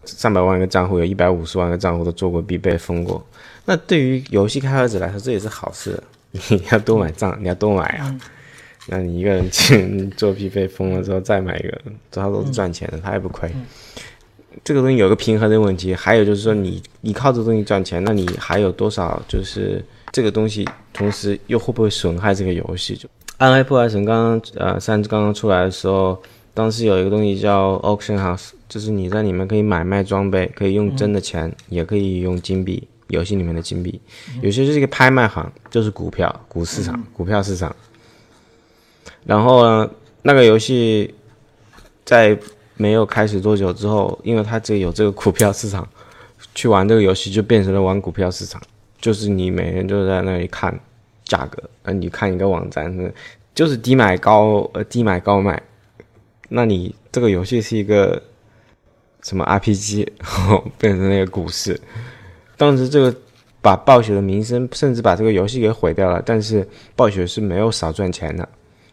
[0.06, 3.26] 上百万个账户有一百五十万个账户都做过必被封过，
[3.66, 6.02] 那对于游戏开发者来说这也是好事，
[6.50, 8.20] 你要多买账，你要多买啊。
[8.88, 13.50] 那你一个人去 做必被封了之后再买一个，他都是赚钱的，他也不亏。
[14.64, 22.96] 这个东西有个平衡的问题，还有就是说你你靠这东西赚钱，那你还有多少就是这个东西，同时又会不会损害这个游戏？
[22.96, 26.22] 就《暗黑破坏神》刚刚呃三刚刚出来的时候，
[26.54, 34.00] 当时有一个东西叫 Auction House，就是你在里面可以买卖装备，可以用真的钱，也可以用金币，游戏里面的金币，
[34.42, 37.76] 有些就是一个拍卖行，就是股票股市场、股票市场。
[39.26, 39.90] 然后呢，
[40.22, 41.14] 那个游戏
[42.06, 42.38] 在
[42.76, 45.88] 没有开始多久之后，因为它这有这个股票市场，
[46.56, 48.62] 去玩这个游戏就变成了玩股票市场，
[49.00, 50.78] 就是你每天就在那里看
[51.24, 53.12] 价格，呃，你看一个网站，呃
[53.54, 55.62] 就是低买高呃低买高卖，
[56.50, 58.22] 那你这个游戏是一个
[59.22, 61.80] 什么 RPG，然后变成那个股市，
[62.58, 63.16] 当时这个
[63.62, 68.48] 把暴雪的名声，甚至把这个游戏给毁掉了，但是暴雪是没有少赚钱的，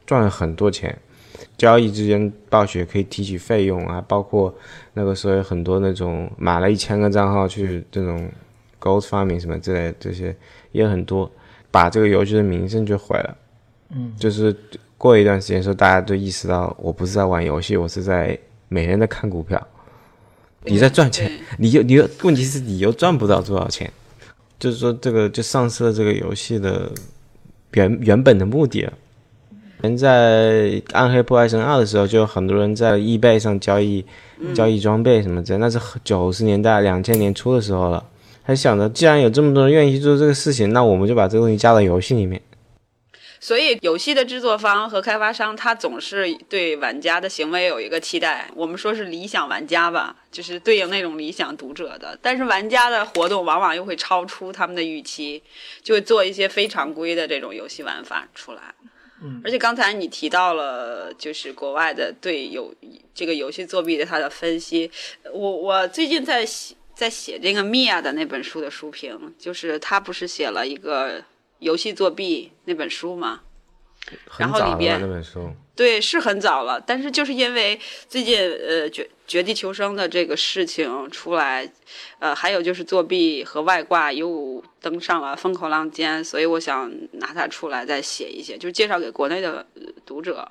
[0.06, 0.96] 赚了很多钱。
[1.56, 4.54] 交易之间，暴雪可以提取费用啊，包括
[4.94, 8.30] 那个时候有很多那种买了一千个账号去这种
[8.80, 10.34] gold farming 什么之类的，这些
[10.72, 11.30] 也很多，
[11.70, 13.36] 把这个游戏的名声就毁了。
[13.90, 14.56] 嗯，就是
[14.96, 19.60] 过一段时间时候，大家都意识到，我不是在玩游戏，我是在每天在看股票。
[20.64, 23.90] 你在赚钱，你又你又问题是你又赚不到多少钱，
[24.58, 26.90] 就是说这个就丧失了这个游戏的
[27.72, 28.92] 原原本的目的了。
[29.80, 34.04] 人在《暗黑破坏神二》的时候，就有很多人在 eBay 上交易、
[34.54, 38.04] 交易装备什么之类，那是九十年代、两千年初的时候了。
[38.42, 42.38] 还想着，既然有这么多人愿意去做这个事情，那我们就把这个东西加到游戏里面。
[43.40, 48.50] 所以，游戏的制作方和开发商，他总是对玩家的行为有一个期待。
[48.54, 52.16] 我们说是理想玩家吧，就是对应那种理想读者的。
[52.20, 55.42] 但是，玩家的活动往往又会超出他们的预期，
[55.82, 58.74] 就会做一些非常规的这种游戏玩法出来。
[59.22, 62.74] 嗯而且刚才你提到了，就是国外的对有
[63.14, 64.90] 这个游戏作弊的它的分析。
[65.32, 71.22] 我我最近在写在写这个米娅的那本书的书评，就是他不是写了一个
[71.60, 73.40] 游戏作弊那本书吗？
[74.26, 81.70] 很早了吧然后里边那本书，对，是很早了，但是就是因为最近呃绝绝地求生的这个事情出来，
[82.18, 90.48] 呃，还有就是作弊和外挂又登上了风口浪尖，所以我想拿它出来再写一写，就是介绍给国内的呃读者。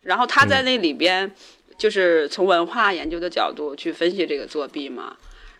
[0.00, 1.32] 然后他在那里边
[1.78, 5.16] 就是从文化研究的角度去分析这个作弊嘛，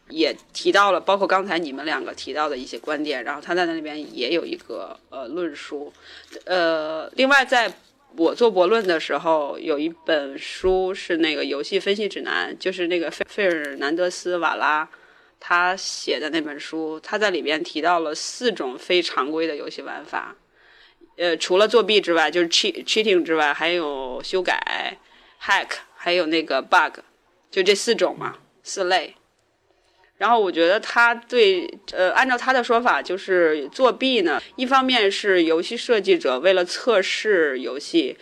[0.08, 5.92] 也提到了包括刚才你们两个提到的一些观点，然后他在那里边也有一个呃论述。
[6.44, 7.72] 呃，另外在
[8.16, 14.86] 我做博论的时候，有一本书是那个游戏分析指南，就是那个费费尔南德斯瓦拉
[15.40, 20.36] 他写的那本书，他在里边提到了四种非常规的游戏玩法。
[21.16, 24.98] 呃，除了作弊之外，就是 cheat cheating 之外，还有修改、
[25.42, 27.00] hack，还有那个 bug，
[27.50, 29.14] 就这四种嘛，四类。
[30.22, 38.16] 然后我觉得他对，呃，按照他的说法，就是作弊呢，一方面是游戏设计者为了测试游戏，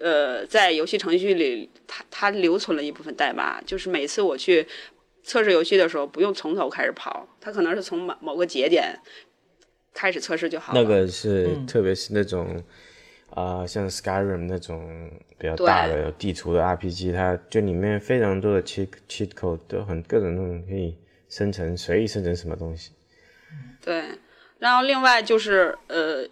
[0.00, 4.66] 呃，在游戏程序里，他他留存了一部分代码，就是每次我去
[5.22, 8.98] 测试游戏的时候，不用从头开始跑，他可能是从某某个节点
[9.94, 10.82] 开始测试就好了。
[10.82, 12.60] 那个是、嗯特别是那种
[13.30, 15.08] 啊、像 Skyrim 那种
[15.38, 20.96] 比较大的有地图的 RPG，它就里面非常多的 cheat cheat code 都很各种那种可以
[21.32, 22.90] 生成随意生成什么东西。
[23.82, 24.04] 对，
[24.58, 26.28] 然后另外就是呃，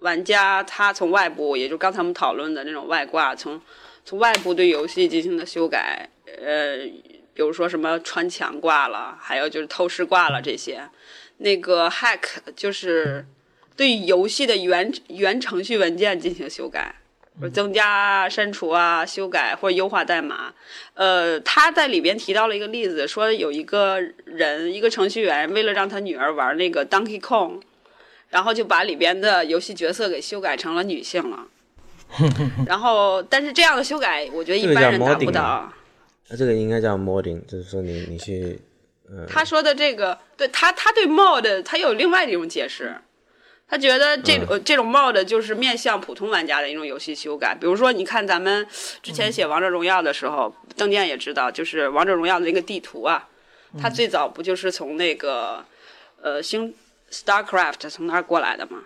[0.00, 3.60] 玩家他从外部，也就刚才我们讨论的那种外挂，从
[4.04, 6.78] 从外部对游戏进行的修改，呃，
[7.32, 10.88] 比如说什么穿墙挂了，还有就是透视挂了这些，
[11.36, 13.24] 那个 hack 就是
[13.76, 16.96] 对游戏的原原程序文件进行修改。
[17.40, 20.52] 或者增加、删除啊、修改或者优化代码，
[20.94, 27.60] 呃，他在里边提到了一个例子，说有一个人，一个程序员，为了让他女儿玩那个 Donkey Kong，
[28.28, 31.46] 然后就把里边的游戏角色给修改成了女性了。
[32.66, 35.72] 然后，但是这样的修改，我觉得一般人达不到吗。
[36.28, 38.60] 那这个应该叫 modding，就是说你你去
[39.26, 42.94] 他说的这个，对他，他对 mod 他有另外的一种解释。
[43.68, 47.54] 他觉得这种、呃这种 mod 就是面向普通玩家的一种游戏修改。
[47.54, 48.66] 比如说，你看咱们
[49.02, 53.28] 之前写王者荣耀的时候，邓建也知道，就是王者荣耀的那个地图啊，
[53.80, 55.64] 它最早不就是从那个
[56.20, 56.74] 呃星
[57.10, 58.78] StarCraft 从那儿过来的吗？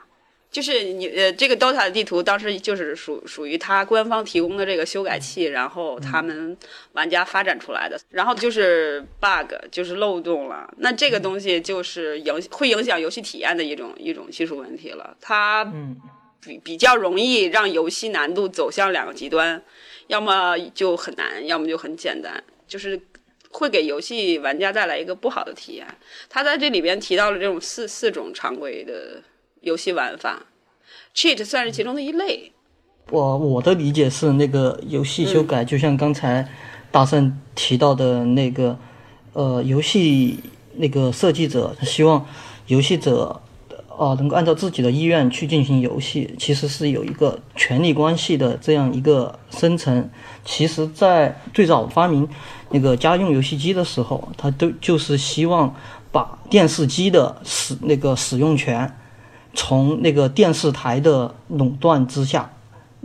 [0.57, 6.57] 就是你呃，这个 DOTA 的地图当时就是属属于它官方提供的这个修改器，然后他们
[6.95, 8.01] 玩家发展出来的。
[8.09, 10.67] 然后就是 bug，就是漏洞了。
[10.79, 15.15] 那这个东西就是影会影响游戏体验的一种一种技术问题了。
[15.21, 15.95] 它嗯
[16.41, 19.63] 比比较容易让游戏难度走向两个极端，
[20.07, 22.99] 要么就很难，要么就很简单，就是
[23.51, 25.87] 会给游戏玩家带来一个不好的体验。
[26.31, 29.23] 他在这里边提到了这种四四种常规的
[29.67, 30.47] 游戏玩法
[31.13, 32.53] ，cheat 算是其中的一类。
[33.11, 36.49] 我我的理解是，那个游戏修改，就像刚才
[36.93, 38.79] 大圣提到的那个，
[39.33, 40.39] 呃，游戏
[40.77, 42.25] 那个设计者希望
[42.69, 43.43] 游戏者，
[43.99, 50.09] 呃，能够按照自己的意愿去进行游戏，其实是有一个权力关系的这样一个生成。
[50.45, 52.29] 其实，在最早发明
[52.71, 55.75] 那个家用游戏机的时候，他都就是希望
[56.13, 58.97] 把电视机的使那个使用权。
[59.57, 62.49] 从那个电视台的垄断之下，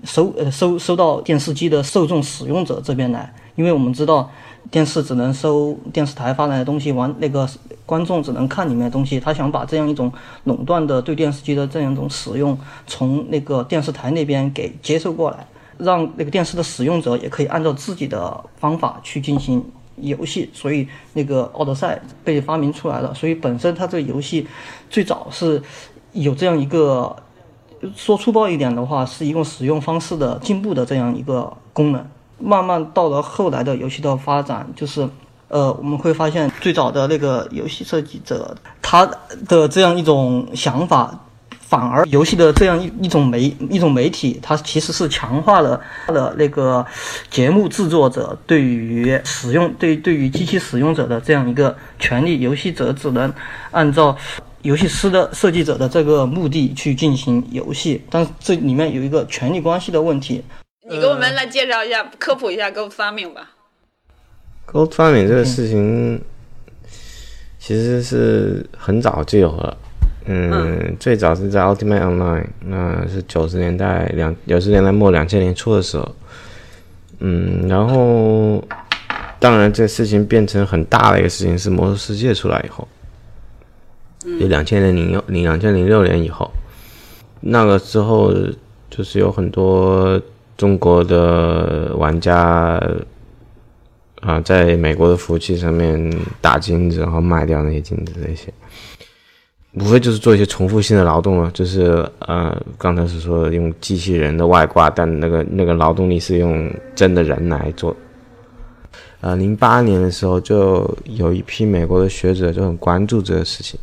[0.04, 4.30] 收呃收收到电视机的受众使用者这边来，因为我们知道
[4.70, 7.48] 电视只能收电视台发来的东西，玩那个
[7.86, 9.18] 观众只能看里面的东西。
[9.18, 10.12] 他想把这样一种
[10.44, 15.48] 垄断的对电视机的这样一种使用，从那个电视台那边给接受过来，
[15.78, 19.64] 让那个电视的使用者也可以按照自己的方法去进行
[19.96, 20.50] 游戏。
[20.54, 23.14] 所以那个奥德赛被发明出来了。
[23.14, 24.46] 所以本身它这个游戏
[24.90, 25.62] 最早是。
[26.14, 27.16] 有这样一个
[27.96, 32.06] 说粗暴一点的话，是一种使用方式的进步的这样一个功能。
[32.38, 35.08] 慢慢到了后来的游戏的发展，就是
[35.48, 39.08] 呃，我们会发现最早的那个游戏设计者他
[39.48, 41.20] 的这样一种想法，
[41.60, 46.84] 反而游戏的这样一一种媒一种媒体，它其实是强化了了那个
[47.30, 53.32] 节目制作者对于使用对对于机器使用者的这样一个权利，游戏者只能
[53.70, 54.18] 按照。
[54.64, 60.44] 游戏师的设计者的这个目的去进行游戏，但是这里面有一个权利关系的问题。
[60.90, 63.52] 你给我们来介绍一下、科普一下 Gold Farming 吧。
[64.72, 66.22] Gold Farming 这个事情
[67.60, 69.78] 其实是很早就有了，
[70.26, 76.16] 嗯，最早是在 Ultimate Online，那是九十年代两九十年代末两千年初的时候。
[77.20, 78.64] 嗯，然后
[79.40, 82.88] 当然这事情变成很大的一个事情是《魔兽世界》出来以后，
[84.40, 86.50] 就两千年零六零两千零六年以后，
[87.40, 88.34] 那个时候
[88.90, 90.22] 就是有很多
[90.56, 92.80] 中国的玩家
[94.22, 98.54] 啊，在美国的服务器上面打金子，然后卖掉那些金子这些。
[99.76, 107.96] 无非就是做一些重复性的劳动了，就是呃，刚才是说用机器人的外挂，但那个那个劳动力是用真的人来做。
[109.22, 113.80] 呃，零八年的时候就有一批美国的学者就很关注这个事情，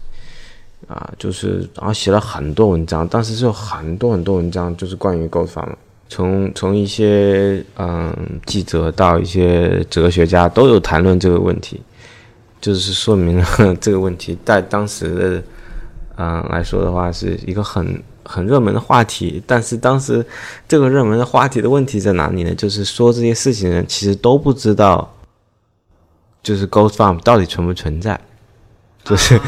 [0.86, 5.74] 啊，就是然后写了很多文章，当时是有很多很多文章，就是关于 g o d f a r m
[6.08, 8.14] 从从一些嗯
[8.46, 11.80] 记者到一些哲学家都有谈论这个问题，
[12.60, 15.42] 就是说明了这个问题在当时的。
[16.20, 20.26] 嗯，来说的话是一个很很热门的话题，但是当时
[20.66, 22.52] 这个热门的话题的问题在哪里呢？
[22.56, 25.14] 就是说这些事情的人其实都不知道，
[26.42, 28.20] 就是 Ghost Farm 到底存不存在，
[29.04, 29.40] 就是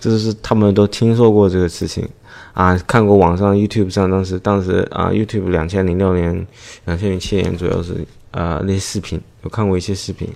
[0.00, 2.08] 就是他们都听说过这个事情。
[2.52, 6.46] 啊，看过网上 YouTube 上当时当时啊 YouTube 两千零六年、
[6.86, 7.94] 两千零七年左右是
[8.30, 10.26] 呃那些视频有看过一些视频，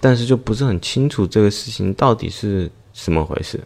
[0.00, 3.60] 但是就不是很清楚这个事情到底是什么回事。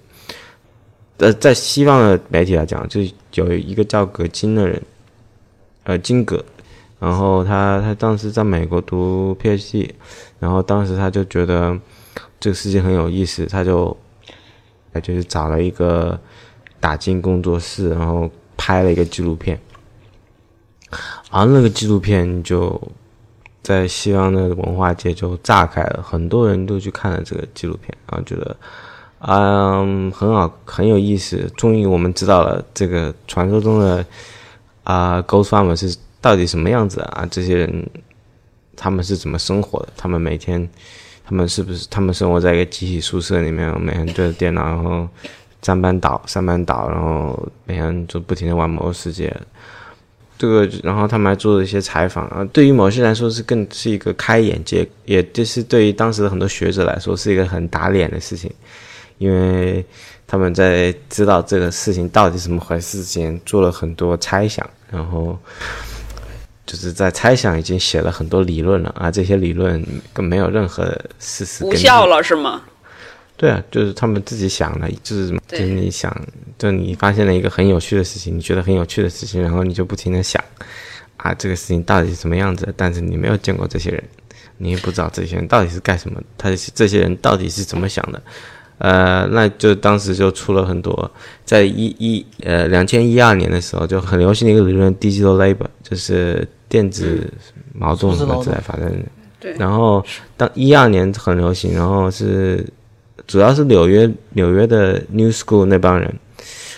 [1.18, 3.00] 呃，在西方的媒体来讲，就
[3.34, 4.82] 有一个叫葛金的人，
[5.84, 6.44] 呃，金葛，
[6.98, 9.88] 然后他他当时在美国读 PhD，
[10.40, 11.78] 然后当时他就觉得
[12.40, 13.96] 这个事情很有意思，他就，
[15.00, 16.18] 就是找了一个
[16.80, 19.60] 打金工作室，然后拍了一个纪录片，
[21.30, 22.80] 而那个纪录片就
[23.62, 28.56] 在西方的文化界就炸开了，很多人都去看了这个纪录片，然后觉得。
[29.18, 31.50] 嗯，很好，很有意思。
[31.56, 34.04] 终于我们知道了这个传说中的
[34.84, 37.26] 啊，Ghost Farm 是到底什么样子啊？
[37.30, 37.90] 这些人
[38.76, 39.88] 他们是怎么生活的？
[39.96, 40.68] 他们每天，
[41.28, 43.68] 他们是不是他们生活在一个集体宿舍里面？
[43.80, 45.08] 每天对着电脑，然后
[45.60, 49.36] 上班倒，上班倒，然后每天就不停的玩魔兽世界。
[50.38, 52.46] 这个，然后他们还做了一些采访啊。
[52.52, 58.52] 对于某些来说是更是一个开眼界，也就是对于当时的很多学者来说是一个很打脸的事情。
[59.18, 59.82] 因为
[60.26, 65.38] 他们在知道这个事情到底怎么回事之前，做了很多猜想，然后
[66.66, 69.80] 就是在猜想已经写了很多理论了啊，这些理论
[70.12, 70.84] 更没有任何
[71.20, 72.62] 事实无效了是吗？
[73.36, 76.10] 对啊，就是他们自己想的，就是就是你想，
[76.58, 80.42] 就你发现了一个很有趣的事情，你觉得很有趣的事情，然后你就不停的想
[81.18, 82.72] 啊，这个事情到底是什么样子？
[82.76, 84.02] 但是你没有见过这些人，
[84.56, 88.20] 你也不知道这些人到底是干什么，他这些人到底是怎么想的。
[88.78, 91.10] 呃，那就当时就出了很多，
[91.46, 97.32] 在一一呃两千一二年的时候就很流行的一个理论，digital labor，就是电子
[97.72, 98.92] 毛重什么之类，反正
[99.38, 99.52] 对。
[99.54, 100.04] 然后
[100.36, 102.66] 当一二年很流行，然后是
[103.26, 106.12] 主要是纽约纽约的 New School 那帮人，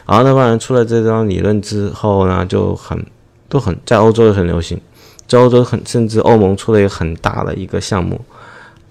[0.07, 3.05] 然后那帮人出了这张理论之后呢，就很
[3.49, 4.81] 都很在欧洲也很流行，
[5.27, 8.21] 在欧洲很甚至欧盟出了一个很大的一个项目。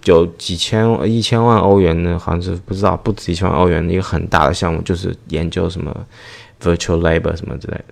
[0.05, 5.93] 有几千一千万欧元呢，好像是不知道不止一千万欧元的一个很大的项目，就是研究什么
[6.63, 7.83] virtual labor 什么之类的。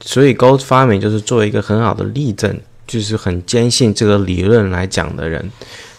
[0.00, 5.50] 所以 Gold 发明就是作为一个很好的例证，就是很坚信这个理论来讲的人，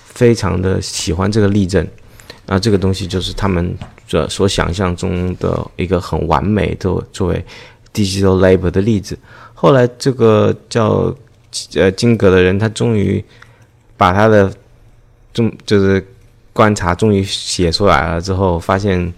[0.03, 1.87] 非常的喜欢这个例证。
[2.45, 3.77] 那这个东西就是他们
[4.07, 7.45] 所所想象中的一个很完美的作为
[7.93, 9.17] digital labor 的例子。
[9.53, 11.13] 后来这个叫
[11.75, 13.23] 呃金格的人，他终于
[13.97, 14.51] 把他的
[15.31, 16.03] 终就是
[16.53, 19.13] 观察，终于写出来了之后，发现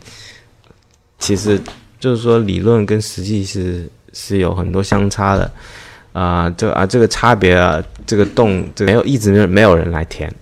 [1.20, 1.58] 其实
[2.00, 5.52] 就是说理论跟实际是是有很多相差的
[6.14, 10.34] 啊，这啊这个差别啊，这个洞这没有一直没有没有人来填，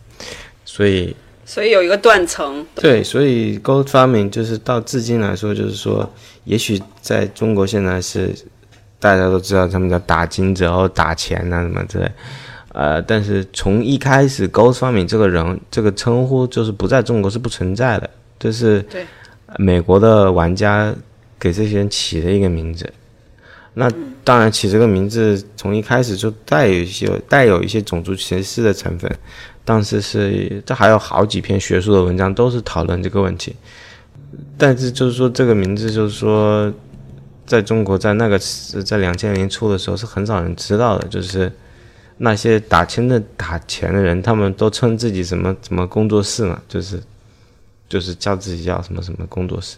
[0.65, 1.15] 所以
[1.45, 2.65] 所以有一个断层。
[2.75, 6.09] 对，所以 Gold Farming 就是到至今来说，就是说，
[6.43, 8.33] 也许在中国现在是
[8.99, 12.11] 大家都知道他们叫打金子，然后打钱啊什么之类。
[12.71, 18.85] 呃，但是从一开始，Ghost Farming 这个人这个称呼就是不在中国是不存在的，这是
[19.57, 20.93] 美国的玩家
[21.39, 22.91] 给这些人起的一个名字。
[23.79, 23.89] 那
[24.23, 29.09] 当然起这个名字从一开始就带有一些带有一些种族歧视的成分，
[29.65, 33.55] 当时是这还有好几篇学术的文章都是讨论这个问题。
[34.57, 36.71] 但是就是说这个名字就是说，
[37.45, 38.37] 在中国在那个
[38.85, 41.51] 在两千年初的时候是很少人知道的，就是。
[42.21, 47.01] 那些打钱的打钱的人，他们都称自己什么什么工作室嘛，就是，
[47.87, 49.77] 就是叫自己叫什么什么工作室。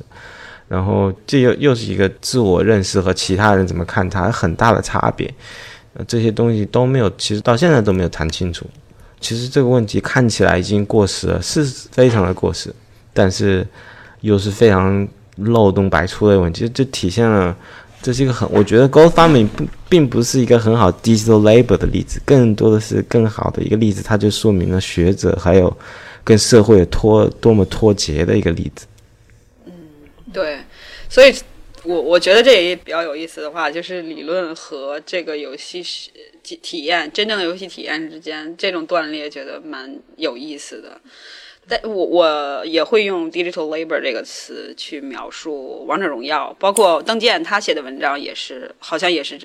[0.72, 5.30] 然后这又又是一个自我认识和其他人怎么看他很大的差别，
[5.96, 8.66] 呃，这些东西都没有，其实到现在都没有谈清楚。
[9.20, 12.74] 其实这个问题看起来已经过时了，是非常的过时，
[13.12, 13.68] 但是
[14.22, 15.06] 又是非常
[15.36, 17.54] 漏洞百出的问题，就体现了
[18.02, 25.76] 这是一个很，我觉得 Go farming 并并不是一个很好 digital labor 的例子，更多的是更好的一个例子，它就说明了学者还有
[26.24, 28.86] 跟社会脱多么脱节的一个例子。
[30.34, 30.60] 对，
[31.10, 31.34] 所以，
[31.84, 35.84] 我我觉得这也比较有意思的话，就是理论和这个游戏
[36.42, 41.00] 体体验，真正的游戏体验之间这种断裂，觉得蛮有意思的。
[41.68, 49.40] 但我我也会用 digital labor 这个词去描述王者荣耀，包括邓健他写的文章也是，好像也是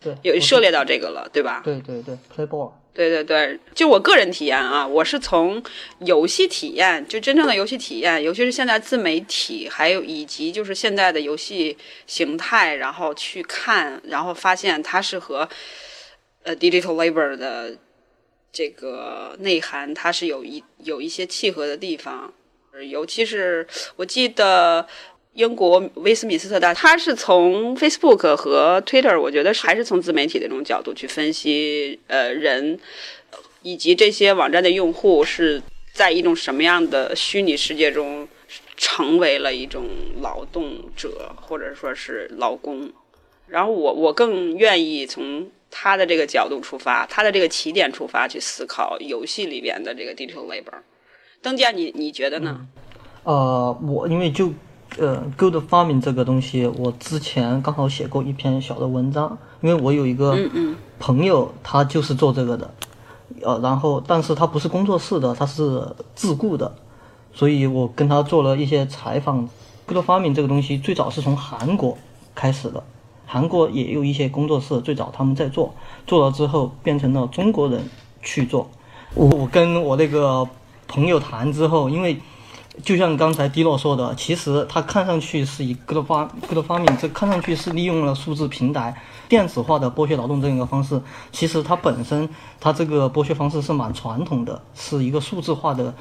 [0.00, 1.62] 对有涉猎到这个了，对吧？
[1.64, 2.70] 对对对，Playboy。
[2.94, 5.60] 对对对，就我个人体验啊，我是从
[5.98, 11.76] 游戏体验，就真正的游戏体验，尤其是现在自媒体，还有以及就是现在的游戏
[12.06, 15.48] 形态，然后去看，然后发现它是和
[16.44, 17.76] 呃 digital labor 的
[18.52, 22.32] 这个内涵，它是有一有一些契合的地方，
[22.88, 23.66] 尤其是
[23.96, 24.86] 我记得。
[25.34, 32.78] 英国威斯敏斯特大，他是从 Facebook 和 Twitter，我觉得还是从自媒体的这种角度去分析，呃，人
[33.62, 35.60] 以及这些网站的用户是
[35.92, 38.28] 在一种什么样的虚拟世界中
[38.76, 39.86] 成为了一种
[40.22, 42.88] 劳动者，或者说是劳工。
[43.48, 50.78] 然后我我更愿意从他的这个角度出发，他的这个起点出发去思考游戏里边的这个 digital labor。
[51.42, 52.68] 邓健，你你觉得呢？
[53.24, 54.52] 呃，我因为就。
[54.96, 60.38] 呃，Good Farming 这个东西，我之前刚好写过一篇小的文章，因为我有一个
[61.00, 62.70] 朋友，他就是做这个的，
[63.42, 65.84] 呃，然后但是他不是工作室的，他是
[66.14, 66.72] 自雇的，
[67.32, 69.48] 所以我跟他做了一些采访。
[69.86, 71.98] Good Farming 这个东西最早是从韩国
[72.32, 72.80] 开始的，
[73.26, 75.74] 韩国也有一些工作室，最早他们在做，
[76.06, 77.82] 做了之后变成了中国人
[78.22, 78.70] 去做。
[79.14, 80.48] 我我跟我那个
[80.86, 82.16] 朋友谈之后，因为。
[82.82, 88.94] 就像刚才迪洛说的，其实它看上去是一个方各个方面，这看上去是利用了数字平台
[89.28, 91.00] 电子化的剥削劳动这样一个方式。
[91.30, 92.28] 其实它本身，
[92.60, 95.94] 它这个剥削方式是蛮传统的，是一个数字化的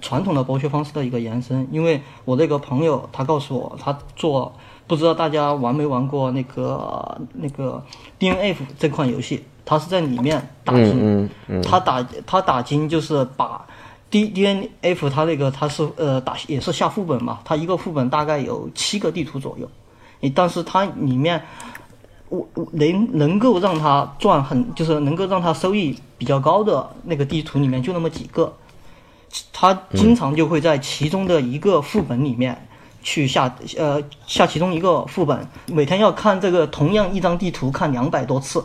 [0.00, 1.66] 传统的剥削方式的一个延伸。
[1.72, 4.54] 因为我那个朋友他告诉我，他做
[4.86, 7.82] 不知道大家玩没玩过那个那个
[8.20, 11.28] DNF 这款游戏，他是在里面打金，
[11.60, 13.66] 他打他打金就是把。
[14.10, 19.70] D D N F 它那个它是呃打也是下副本嘛，它一个副本大概有七个地图左右，
[20.18, 21.40] 你但是它里面
[22.28, 28.52] 我我能能够让它赚很就是能够让它收益比较高的那个地图里面就那么几个，
[29.52, 32.66] 他经常就会在其中的一个副本里面
[33.02, 38.64] 去下呃下其中一个副本，每天要看这个同样一张地图看两百多次，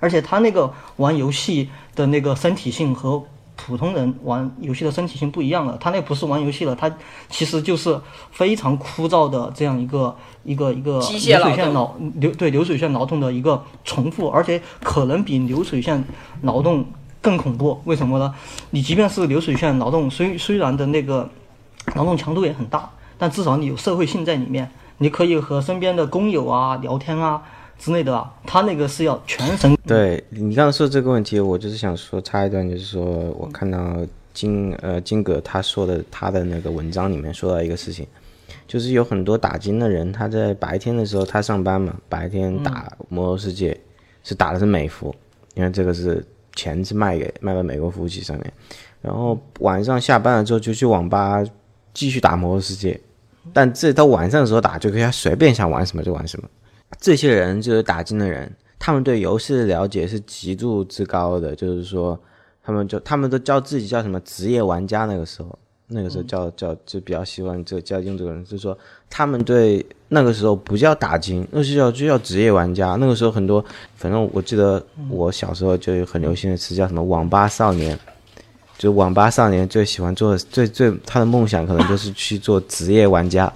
[0.00, 3.24] 而且他那个玩游戏的那个身体性和。
[3.56, 6.94] 普通人玩游戏的身体性不一样了，他那不是玩游戏了，他
[7.28, 7.98] 其实就是
[8.30, 16.04] 非常枯燥的这样一个一个一个流水线劳流对流水线劳动的一个重复，而且可能比流水线
[16.42, 16.84] 劳动
[17.20, 17.80] 更恐怖。
[17.84, 18.34] 为什么呢？
[18.70, 21.28] 你即便是流水线劳动，虽虽然的那个
[21.94, 27.42] 劳动强度也很大，但至少你有社会性在里面，你可以和身边的工友啊聊天啊。
[27.78, 29.76] 之类的，他那个是要全程。
[29.86, 33.04] 对你刚刚说这个问题，我就是想说插一段，就是说
[33.38, 33.98] 我看到
[34.32, 38.06] 金呃金哥他说的他的那个文章里面说到一个事情，
[38.66, 43.78] 就是有很多打金的人，他在白天的时候他上班嘛，白天打魔兽世界
[44.24, 45.14] 是打的是美服，
[45.54, 46.24] 因为这个是
[46.54, 48.52] 钱是卖给卖到美国服务器上面，
[49.00, 51.44] 然后晚上下班了之后就去网吧
[51.94, 52.98] 继续打魔兽世界，
[53.52, 56.48] 但这到晚上的时候打就可以随便想玩什么就玩什么。
[57.00, 61.54] 这些人就是打金的人，他们对游戏的了解是极度之高的。
[61.54, 62.18] 就是说，
[62.62, 65.04] 他们就他们都叫自己叫什么职业玩家。
[65.04, 65.58] 那个时候，
[65.88, 68.76] 那个时候叫叫就比较喜欢这叫用这个人，就是说
[69.10, 72.94] 他们对那个时候不叫打金，那是叫就叫职业玩家。
[72.94, 73.64] 那个时候很多，
[73.96, 77.98] 反正我记得我小时候就有很流行的词叫什么网吧少年，
[78.78, 83.52] 就网吧少年最喜欢做最最他的梦想可能就是去做职业玩家。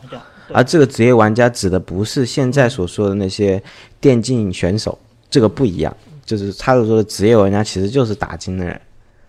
[0.53, 3.63] 而这个职业玩家指的不是现在所说的那些
[4.01, 4.99] 电竞选手，
[5.31, 5.97] 这个不一样。
[6.25, 8.81] 就是他所说的职业玩家，其实就是打金的人，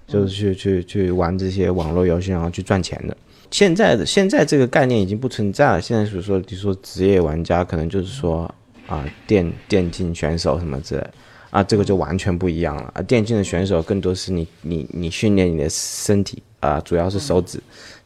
[0.05, 3.17] 就是去去去玩这些网络游戏，然后去赚钱的。
[3.49, 5.81] 现在的现在这个概念已经不存在了。
[5.81, 8.43] 现在所说的，比如说职业玩家，可能就是说
[8.85, 11.07] 啊电电竞选手什么之类，
[11.49, 12.91] 啊这个就完全不一样了。
[12.93, 17.59] 啊电竞的选手更多是你你你训练你的身体啊，主要是手指，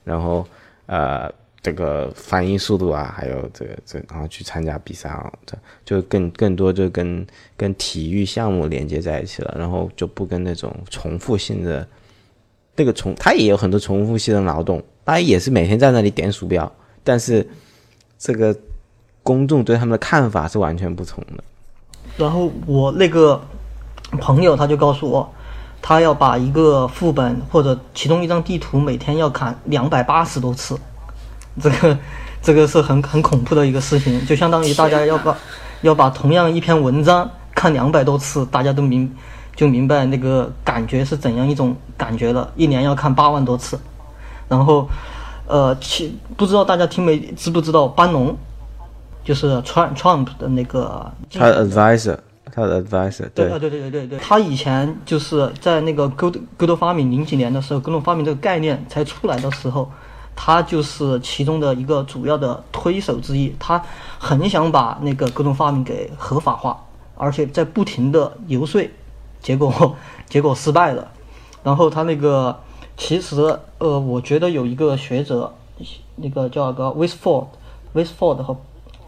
[0.05, 0.47] 然后
[0.86, 1.30] 呃。
[1.66, 7.26] 这个反应速度啊，还有这个这，然后去参加比赛啊，这就更更多就跟
[7.57, 11.88] 跟体育项目连接在一起了，然后就不跟那种重复性的
[12.76, 16.72] 那个重，他也有很多重复性的劳动，他也是每天在那里点鼠标，
[17.03, 17.49] 但是
[18.20, 18.55] 这个
[19.24, 21.43] 公众对他们的看法是完全不同的。
[22.16, 23.41] 然后我那个
[24.22, 25.28] 朋友他就告诉我，
[25.82, 30.78] 他要把一个副本或者其中一张地图每天要砍两百八十多次。
[31.61, 31.97] 这个，
[32.41, 35.37] 这个是很很恐怖的一个事情，就相当于大家要把
[35.81, 39.09] 要把同样一篇文章看两百多次，大家都明
[39.55, 42.51] 就明白那个感觉是怎样一种感觉了。
[42.55, 43.79] 一年要看八万多次，
[44.49, 44.89] 然后，
[45.47, 48.35] 呃，其不知道大家听没知不知道班农，
[49.23, 52.17] 就是 Trump Trump 的那个他的 advisor，
[52.51, 59.89] 他的 advisor，对对对对对对，他以前就是在那个 Good Good Farming 零几年的时候，Good Farming 这个概念才出来的时候。
[60.36, 63.81] 他就是其中的一个主要的推手之一，他
[64.19, 66.77] 很想把那个各种发明给合法化，
[67.15, 68.88] 而且在不停的游说，
[69.41, 69.95] 结 果
[70.27, 71.09] 结果失败了。
[71.63, 72.59] 然后他那个
[72.97, 75.53] 其实呃，我觉得有一个学者，
[76.17, 78.57] 那个叫个 Wesford，Wesford 和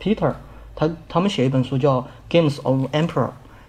[0.01, 0.33] Peter，
[0.75, 3.27] 他他们写一本书叫《Games of Emperor》，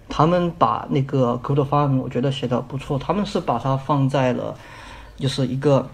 [0.08, 4.54] 他们把那个 Good Farming 我觉得写的不错，他们是把它放在了
[5.16, 5.88] 就是一个。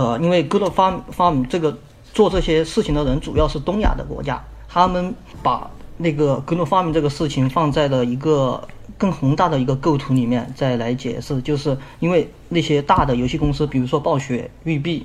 [0.00, 1.76] 呃，因为 Good Farm Farm 这个
[2.14, 15.04] 做这些事情的人主要是东亚的国家，他们把那个 Good Farm 这个事情放在了一个更宏大的一个构图里面再来解释，就是因为那些大的游戏公司，比如说暴雪、育碧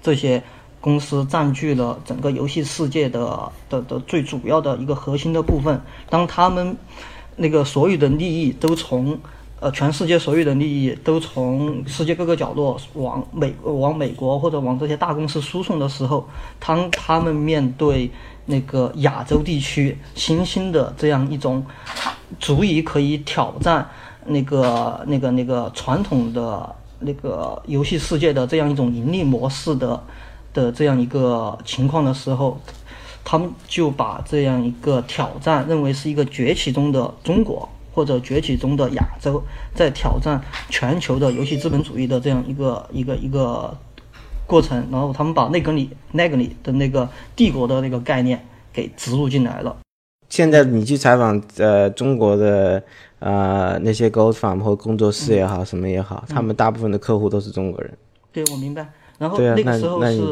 [0.00, 0.40] 这些
[0.80, 6.76] 公司占据了整个游戏世界的的的最主要的一个核心的部分，当他们
[7.34, 9.18] 那个所有的利益都从
[9.58, 16.28] 呃，全世界所有的利益都从世界各个角落往美往美国或者往这些大公司输送的时候，
[16.60, 18.10] 当他们面对
[18.44, 21.64] 那个亚洲地区新兴的这样一种
[22.38, 23.88] 足以可以挑战
[24.26, 30.02] 那个那个那个传统的那个游戏世界的这样一种盈利模式的
[30.52, 32.60] 的这样一个情况的时候，
[33.24, 37.66] 他们就把这样一个挑战认为是一个崛起中的中国。
[37.96, 39.42] 或者崛起中的亚洲，
[39.74, 40.38] 在挑战
[40.68, 43.74] 全球的游戏资本主义的这样一个一个一个
[44.46, 49.74] 过程，然后他们把内格里内格里的那个帝国的那个概念给植入进来了。
[50.28, 52.82] 现在你去采访呃中国的
[53.18, 57.96] 呃那些 Gold Farm 或工作室也好，什么也好，他们大部分的客户都是中国人。
[58.30, 58.86] 对，我明白。
[59.18, 60.22] 然后那个时候是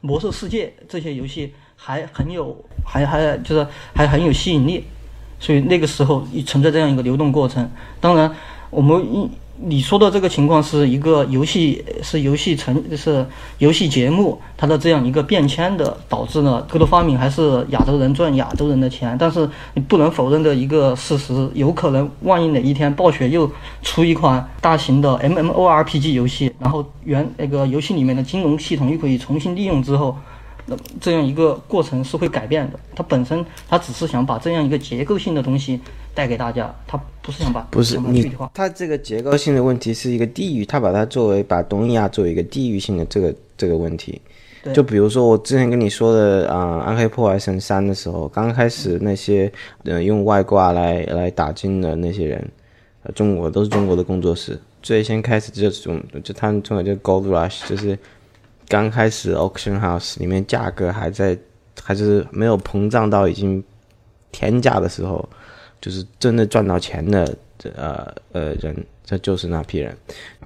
[0.00, 2.56] 魔兽世界这些游戏还很有，
[2.86, 4.84] 还还就是还很有吸引力。
[5.42, 7.68] 所以那个时候存在这样一个流动过程。
[8.00, 8.32] 当然，
[8.70, 9.28] 我们
[9.64, 13.26] 你说的这个情况是一个游戏是游戏成是
[13.58, 19.16] 游戏节目它的这样一个变迁的，导致了各多发明还是亚洲人赚亚洲人的钱。
[19.18, 23.50] 但是你不能否认的一个事实，有可能万一哪一天暴雪又
[23.82, 30.16] 出一款大型的 MMORPG 游戏，然后原那个游戏里面的金融系统又可以重新利用之后。
[30.76, 32.78] 那这样一个过程是会改变的。
[32.94, 35.80] 它本身，它只是想把这样一个结构性的东西
[36.14, 44.20] 带给大家，它不是想把不是你它这个结构性的问题是一个地域，它把它作为把东亚作为一个地域性的这个这个问题。
[44.72, 49.50] 就比如说我之前跟你说的啊，《暗黑破坏神三》的时候，刚开始那些
[49.84, 52.50] 呃用外挂来来打金的那些人，
[53.02, 57.98] 呃，中国都是中国的工作室，最先开始这种就他们中国就 Gold Rush，就是。
[58.72, 61.36] 刚开始 auction house 里面价格还在，
[61.82, 63.62] 还是没有膨胀到已经
[64.30, 65.28] 天价的时候，
[65.78, 67.36] 就是真的赚到钱的，
[67.76, 69.94] 呃呃人，这就是那批人。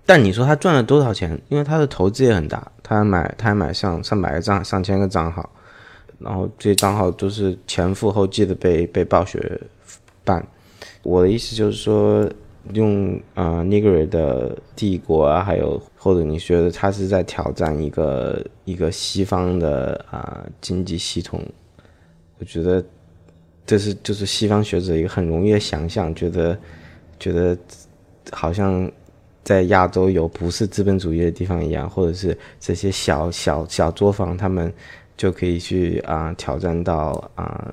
[0.05, 1.41] 但你说他赚了多少钱？
[1.49, 5.49] 因为他的投资也很大，他还买他还买上上百个账上千个账号，
[6.19, 9.61] 然后这些账号都是前赴后继的被被暴雪
[10.25, 10.45] 办。
[11.05, 12.29] 我的意思就是说。
[12.73, 21.41] 用啊 n e g r 的帝国啊，还有或者你觉得他是在挑战一个一个西方的啊经济系统？
[22.39, 22.85] 我觉得
[23.65, 26.59] 这是就是西方学者一个很容易的想象，觉得
[27.19, 27.57] 觉得
[28.31, 28.91] 好像
[29.43, 34.73] 在亚洲有不是资本主义的地方一样，或者是这些小小小作坊，他们
[35.17, 37.73] 就可以去啊挑战到啊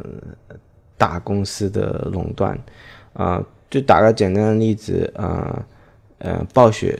[0.98, 2.58] 大公司的垄断
[3.14, 3.44] 啊。
[3.74, 5.66] 就打个简单的例子啊，
[6.20, 6.96] 呃，暴雪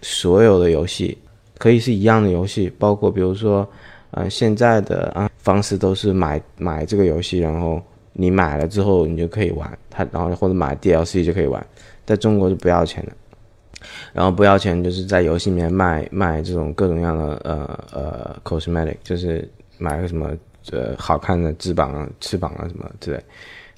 [0.00, 1.18] 所有的游戏
[1.58, 3.68] 可以是一样的游戏，包括比如说，
[4.12, 7.78] 呃，现在的啊方式都是买买这个游戏，然后
[8.14, 11.62] 你买了之后你就可以玩它，然后或者买 DLC 就可以玩，
[12.06, 13.12] 在中国是不要钱的，
[14.14, 19.46] 然后不要钱就是在游戏里面卖卖这种各种各样的呃呃 cosmetic，就是
[19.76, 20.30] 买个什么
[20.72, 23.22] 呃好看的翅膀啊、翅膀啊什么之类，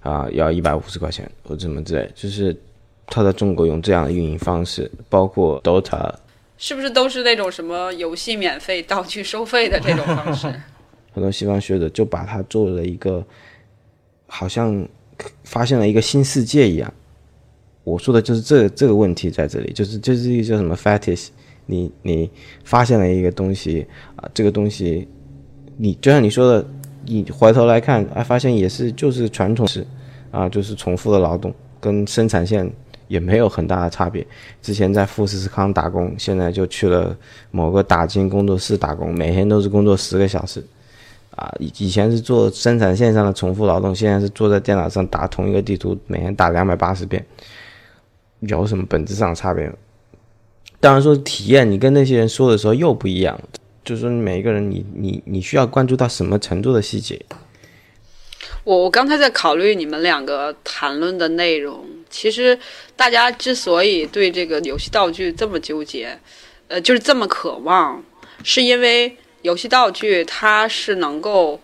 [0.09, 2.57] 啊，要一百五十块钱或者什么之类，就是
[3.07, 6.15] 他在中国用这样的运营方式，包括 DOTA，
[6.57, 10.47] 是不是都是那种什么游戏免费、道具收费的这种方式？
[11.13, 13.23] 很多西方学者就把它做了一个，
[14.27, 14.89] 好像
[15.45, 16.91] 发现了一个新世界一样。
[17.85, 21.29] 我说的就是这这个问题在这里，就是就是一个叫什么 fetish，
[21.67, 22.31] 你你
[22.65, 23.87] 发现了一个东西
[24.17, 25.07] 啊，这个东西，
[25.77, 26.67] 你就像你说的，
[27.05, 29.87] 你回头来看，哎，发现也是就是传统式，
[30.31, 32.71] 啊，就是重复的劳动，跟生产线
[33.07, 34.27] 也没有很大的差别。
[34.63, 37.17] 之前在富士康打工，现在就去了
[37.51, 40.65] 某个打金工作室打工，每天都是工作十个小时。
[41.37, 47.25] 啊，以以前是做生产线上的重复劳动，现在是坐在电脑上打同一个地图，每天打两百八十遍，
[48.41, 49.73] 有什么本质上的差别？
[50.81, 53.39] 当然说体验，你跟那些人说的时候又不一样，
[53.85, 57.25] 就是说每一个人，你你你需要关注到什么程度的细节。
[58.69, 62.59] 我我刚才在考虑你们两个谈论的内容，其实
[62.95, 66.21] 大家之所以对这个游戏道具这么纠结，
[66.67, 68.05] 呃，就是这么渴望，
[68.45, 69.17] 是因为。
[69.43, 71.59] 游戏道具它是能够，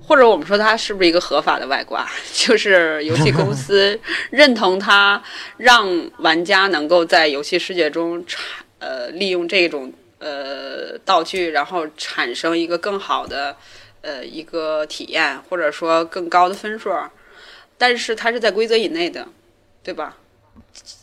[0.00, 2.08] 或者我们说它是不是一个合法的外挂？
[2.32, 3.98] 就是游戏公司
[4.30, 5.20] 认同它，
[5.56, 8.40] 让玩家能够在游戏世界中产
[8.78, 13.56] 呃利用这种呃道具，然后产生一个更好的
[14.02, 16.90] 呃一个体验，或者说更高的分数。
[17.78, 19.26] 但是它是在规则以内的，
[19.82, 20.16] 对吧？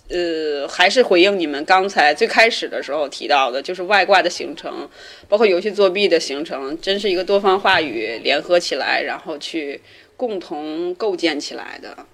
[0.10, 4.88] 呃，还是回应你们刚才最开始的时候提到的，就是外挂的形成，
[5.28, 9.82] 包括游戏作弊的形成，真是一个多方话语联合起来，然后去
[10.16, 12.06] 共同构建起来的。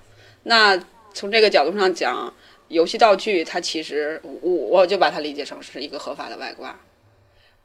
[0.43, 0.81] 那
[1.13, 2.33] 从这个角度上讲，
[2.69, 6.79] 游戏道具它其实我我就把它理解成是一个合法的外挂，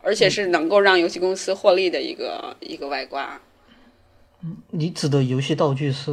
[0.03, 3.41] 而且是能够让游戏公司获利的一个一个外挂。
[4.71, 6.11] 你指的游戏道具是？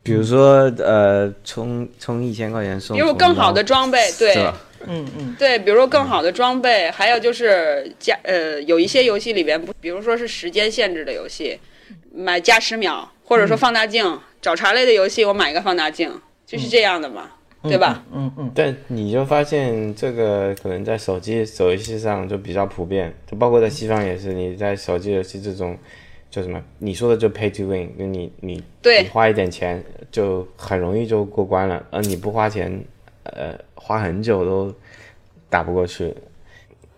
[0.00, 4.34] 比如说，呃，充充一千块钱送，比如更好的装备，对，
[4.86, 11.58] 嗯嗯，对，比如说更好的装备，还有就是加，呃，有一些游戏里边不，比如说是时间限制的游戏，
[12.14, 16.10] 买加十秒，或者说放大镜，找茬类的游戏，我买一个放大镜，
[16.46, 17.32] 就是这样的嘛，
[17.62, 18.04] 对吧？
[18.12, 18.50] 嗯嗯。
[18.54, 25.76] 但你就发现这个可能在手机手游戏上就比较普遍，就包括在西方也是，你在手机游戏这种。
[26.30, 26.62] 就什么？
[26.76, 29.82] 你说的就 pay to win，就你你你花一点钱
[30.12, 32.84] 就很容易就过关了，而你不花钱，
[33.22, 34.70] 呃，花很久都
[35.48, 36.14] 打不过去。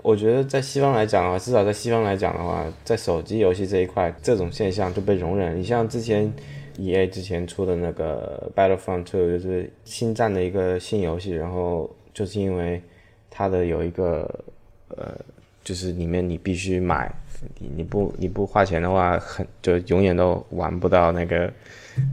[0.02, 5.56] 我觉得在西方来讲的话，至少在西方来讲的话，在手机游戏这一块，这种现象就被容忍。
[5.56, 6.32] 你像之前
[6.80, 12.82] E A 之前出的那个 Battlefront 2就是星战的一个新游戏，然后就是因为
[13.28, 14.44] 它的有一个
[14.88, 15.14] 呃，
[15.62, 17.12] 就是里面你必须买。
[17.58, 21.50] 你不你不花钱的话，很就永远都玩不到那个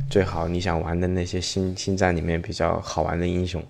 [0.09, 3.61] 最好你想玩的那些星星战里面比较好玩的英雄，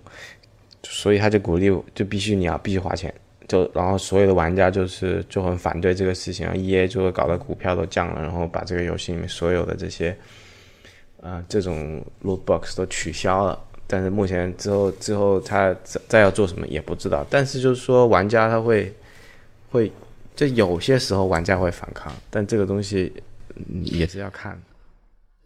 [0.84, 3.12] 所以他就鼓励就必须你要必须花钱，
[3.48, 10.16] 就然后所有的玩家就是就很反对这个事情，然后 E A 就会搞得股票都降了，然后把这个游戏里面所有的这些
[11.22, 18.94] 啊这种 loot box 都取消了，但是目前之后之后他再再要做什么也不知道，但是就是说玩家他会
[19.70, 19.90] 会。
[20.36, 23.12] 就有些时候玩家会反抗，但这个东西
[23.82, 24.56] 也是要看。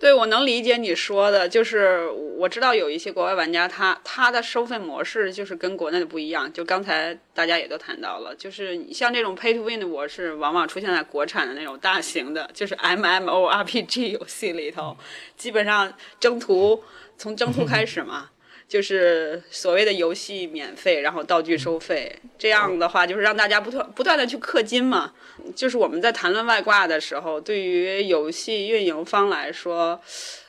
[0.02, 6.52] 对，我能理解你说的，就是我知道有一些国外玩家，他他的收费模式就是跟国内的不一样。
[6.52, 14.96] 就刚才大家也都谈到了，就是像这种 pay to win 的模式，往往出现在国产的那种大型的，就是 M M O R P G 游戏里头，
[15.36, 16.82] 基本上征途
[17.16, 18.30] 从征途开始嘛。
[18.72, 25.12] 就是所谓的游戏免费，然后道具收费，这样的话就是让大家不断不断的去氪金嘛。
[25.54, 30.00] 就是我们在谈论外挂的时候，对于游戏运营方来说，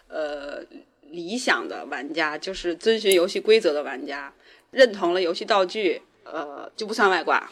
[0.07, 0.63] 呃，
[1.09, 4.33] 理想的玩家就是遵循游戏规则的玩家，
[4.71, 7.51] 认同了游戏道具，呃，就不算外挂。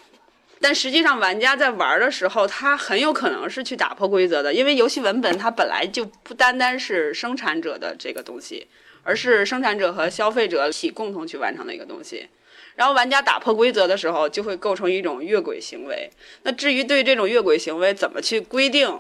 [0.62, 8.68] 但实际上，玩家在玩的时候，他很有可能是去打破规则的，因为游戏文本它本来就不单单是生产者的这个东西。
[9.04, 12.28] 而是生产者和消费者一起共同去完成的一个东西，
[12.76, 16.10] 然后玩家打破规则的时候，就会构成一种越轨行为。
[16.43, 18.99] 那至于对这种越轨行为怎么去规定，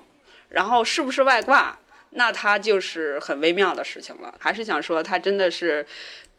[0.49, 1.79] 然后是不是外挂，
[2.11, 4.33] 那它就是很微妙的事情了。
[4.39, 5.85] 还是想说，它真的是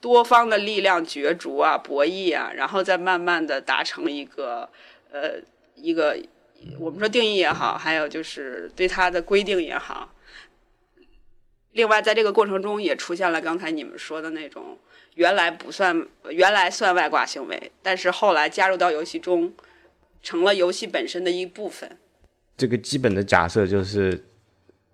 [0.01, 4.69] 多方的力量角逐啊、博弈啊，然后再慢慢的达成一个
[5.13, 5.35] 呃
[5.77, 6.19] 一个
[6.79, 10.13] 我们说定义也好，还有就是对它的规定也好。
[11.73, 14.79] 另外，在这个过程中也出现了刚才你们说的那种
[15.15, 19.53] 原来不算、原来算外挂行为，但是后来加入到游戏中，
[20.23, 21.99] 成了游戏本身的一部分。
[22.57, 24.25] 这个基本的假设就是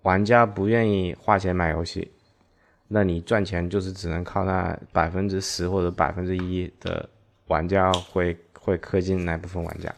[0.03, 2.09] 玩家不愿意花钱买游戏，
[2.87, 7.07] 那你赚钱就是只能靠那百分之十或者百分之一的
[7.47, 9.93] 玩家会会氪金那部分玩家。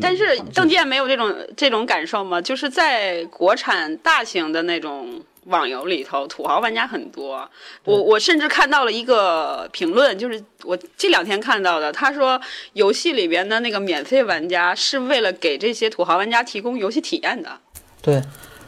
[0.00, 2.40] 但是邓建没有这种这种感受吗？
[2.40, 7.48] 就是在国产大型的那种网游里头，土豪玩家很多。
[7.84, 12.40] 我我甚至看到了一个评论，就是我这两天看到的，他说
[12.74, 17.60] 游戏里边的那个免费玩家是为了给这些土豪玩家提供游戏体验的。
[18.00, 18.22] 对，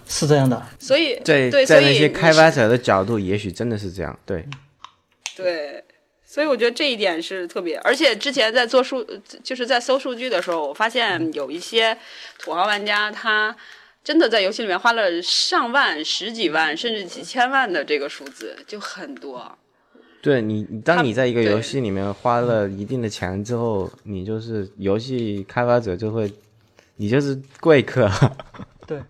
[0.09, 0.61] 是这样的。
[0.79, 4.19] 所以在对，在那些所以你开发者的角度，也许真的是这样。
[4.27, 4.45] 对，
[5.37, 5.85] 对，
[6.25, 9.07] 所以我觉得这一点是特别，而且之前在做数，
[9.43, 11.97] 就是在搜数据的时候，我发现有一些
[12.39, 13.55] 土豪玩家，他
[14.05, 19.51] 真的在游戏里面花了上万、十几万，甚至几千万的这个数字，就很多。
[20.21, 26.31] 对你，当你在一个游戏里面花了一定的钱之后，你就是游戏开发者就会，
[26.97, 28.11] 你就是贵客。
[28.87, 29.03] 对，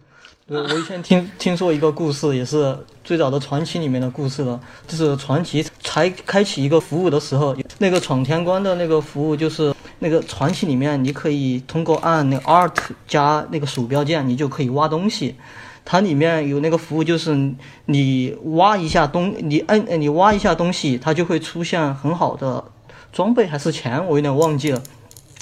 [0.47, 4.61] 我，我以前听听说一个故事，也是最早的传奇里面的故事了。
[4.87, 12.77] 就是传奇才开启一个服务的时候，那个闯天关的那个服务，就是那个传奇里面，你可以通过按那个 Alt
[13.07, 15.37] 加那个鼠标键，你就可以挖东西。
[15.85, 17.55] 它里面有那个服务，就是
[17.85, 22.65] 你挖一下东，你按呃你挖一下东西，它就会出现很好的
[23.13, 24.83] 装备还是钱，我有点忘记了。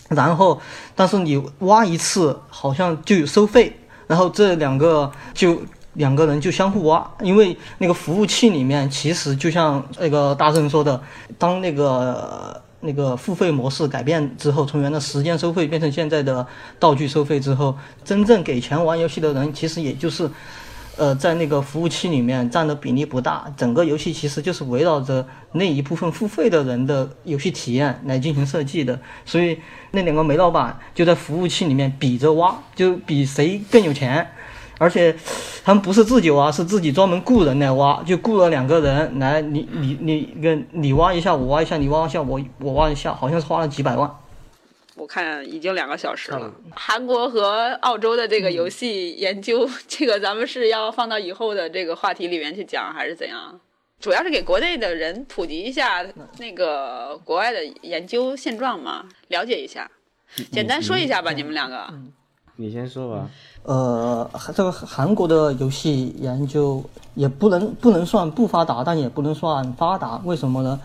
[0.08, 0.60] 然后，
[0.96, 3.72] 但是你挖一次好像就有收费，
[4.08, 5.62] 然后这两个就
[5.94, 11.00] 两个人就相互挖，因为那个服务器里面其实就像那个大圣说的，
[11.38, 16.46] 当那个那个付费模式改变之后，从原来的时间收费变成现在的
[16.78, 20.30] 道具收费之后，真正给钱玩游戏的人其实也就是。
[20.94, 29.58] 呃，在那个服务器里面占的比例不大，整个游戏其实就是围绕着那一部分付费的人的游戏体验来进行设计的，所以
[29.92, 34.30] 那两个煤老板就在服务器里面比着挖，就比谁更有钱，
[34.82, 35.14] 而且
[35.64, 44.10] 他们不是自己挖，是自己专门雇人来挖，就雇了两个人来，你你你跟你挖一下，我挖一下，你挖一下，我我挖一下，好像是花了几百万。
[44.94, 46.52] 我看已经两个小时了。
[46.74, 53.60] 韩国和澳洲的这个游戏研究， 这个咱们是要放到以后的这个话题里面去讲，还是怎样？
[54.00, 56.04] 主要是给国内的人普及一下
[56.38, 59.88] 那个国外的研究现状嘛，了解一下。
[60.50, 61.86] 简单说一下吧，你们两个。
[62.62, 63.28] 你先说吧。
[63.64, 66.80] 呃，这个韩国的游戏研究
[67.16, 70.20] 也不能不能算不发达，但也不能算发达。
[70.24, 70.78] 为什么呢？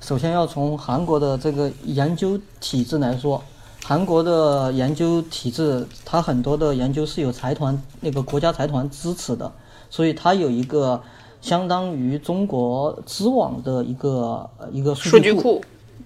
[0.00, 3.42] 首先要从韩国的这个研究体制来说，
[3.84, 9.50] 韩国的研究体制，它很多的研究是有财团那个国家财团支持的，
[9.90, 11.00] 所以它有一个
[11.40, 15.60] 相当于中国知网的一个呃一个数据据库。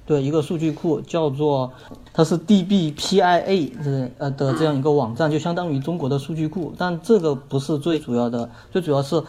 [0.04, 1.72] 对，一个数据库叫做
[2.12, 6.74] 它是 DBPIA 这呃的这样一个网站，就相当于中国的数据库。
[6.76, 9.22] 但这个不是最主要的，最主要是，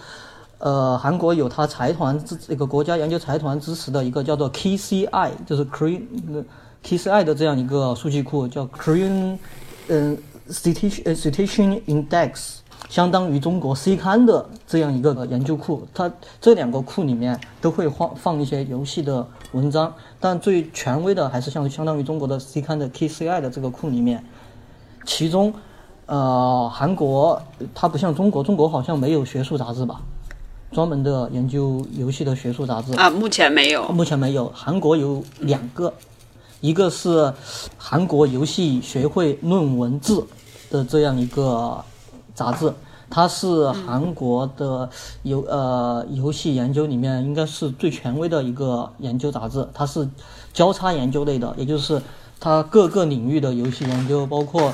[0.57, 6.01] 呃，韩国有它财团支这个国家研究财团支持的一个叫做 KCI，就是 Korean
[6.84, 9.38] KCI 的这样一个数据库，叫 Korean
[9.89, 10.17] 嗯
[10.49, 12.55] Citation Citation Index。
[12.89, 24.23] 相当于中国 C 刊的这样一个研究库，它这两个库里面都会放放一些游戏的文章，但最权威的还是像相当于中国的 C 刊的 KCI 的这个库里面。
[25.05, 25.53] 其中，
[26.05, 27.41] 呃，韩国
[27.73, 30.01] 它不像中国，中国好像没有学术杂志吧，
[30.71, 32.93] 专门的研究游戏的学术杂志。
[32.95, 33.87] 啊，目前没有。
[33.89, 35.93] 目前没有，韩国有两个，
[36.61, 37.31] 一个是
[37.77, 40.19] 韩国游戏学会论文志
[40.71, 41.83] 的这样一个
[42.33, 42.73] 杂志，
[43.16, 44.89] 它是韩国的
[45.22, 50.09] 游呃游戏研究里面应该是最权威的一个研究杂志，它是
[50.51, 52.01] 交叉研究类的，也就是
[52.39, 54.74] 它各个领域的游戏研究，包括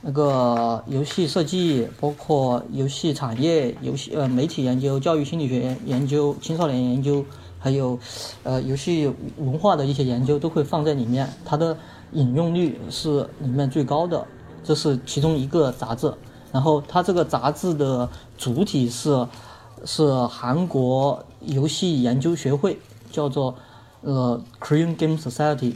[0.00, 7.22] 那个游戏设计，包括游戏产业、游戏呃媒体研究、教育心理学研究、青少年研究，
[7.58, 7.98] 还有
[8.44, 11.76] 呃游戏文化的一些研究都会放在里面，它的
[12.12, 14.26] 引用率是里面最高的，
[14.64, 16.10] 这是其中一个杂志。
[16.54, 19.26] 然后它这个杂志的主体是
[19.84, 22.78] 是韩国游戏研究学会，
[23.10, 23.52] 叫做
[24.02, 25.74] 呃 Korean Game Society。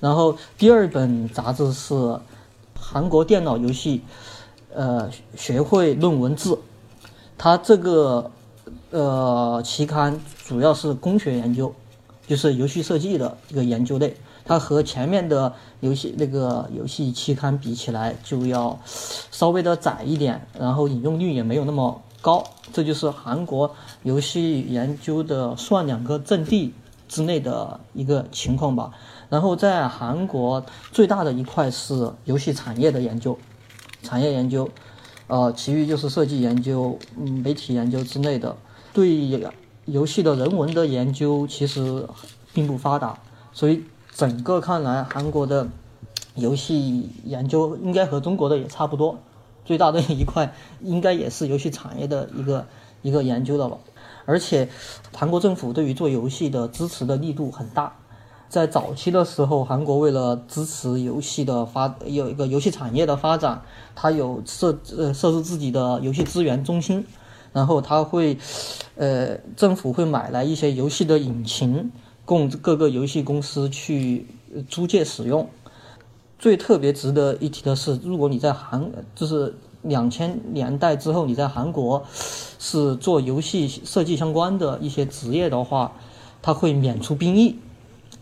[0.00, 2.18] 然后第二本杂志是
[2.74, 4.00] 韩国电脑游戏
[4.74, 6.56] 呃学会论文志，
[7.36, 8.30] 它这个
[8.90, 11.74] 呃期刊主要是工学研究，
[12.26, 14.16] 就是游戏设计的一个研究类。
[14.48, 18.78] 它和前面的游戏那个游戏期刊比起来，就要
[19.30, 22.42] 稍微的窄一点，然后引用率也没有那么高。
[22.72, 23.70] 这就是韩国
[24.04, 26.72] 游戏研究的算两个阵地
[27.08, 28.90] 之内的一个情况吧。
[29.28, 33.38] 然后在韩国最大的一块是游戏产业的研究，
[34.02, 34.66] 产业研究，
[35.26, 38.56] 呃，其余就是设计研究、嗯，媒体研究之类的。
[38.94, 39.46] 对
[39.84, 42.06] 游戏的人文的研究其实
[42.54, 43.18] 并不发达，
[43.52, 43.82] 所以
[44.18, 45.68] 整个看来，韩国的
[46.34, 49.20] 游戏研究应该和中国的也差不多。
[49.64, 52.66] 最大的一块应该也是游戏产业的一个
[53.00, 53.78] 一个研究的吧。
[54.24, 54.68] 而且，
[55.14, 57.94] 韩国政府对于做游戏的支持的力度很大。
[58.48, 63.62] 在早期的时候，韩国为了支持游戏的发，有一个游戏产业的发展，
[63.94, 67.06] 它有设呃设置自己的游戏资源中心，
[67.52, 68.36] 然后它会，
[68.96, 71.92] 呃，政府会买来一些游戏的引擎，
[72.28, 74.26] 供各个游戏公司去
[74.68, 75.48] 租借使用。
[76.38, 82.04] 最特别值得一提的是，如果你在韩，就是两千年代之后你在韩国
[82.58, 85.90] 是做游戏设计相关的一些职业的话，
[86.42, 87.56] 它会免除兵役。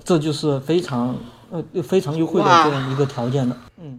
[0.05, 1.17] 这就是非常
[1.51, 3.57] 呃非常优惠的这样一个条件了。
[3.79, 3.99] 嗯，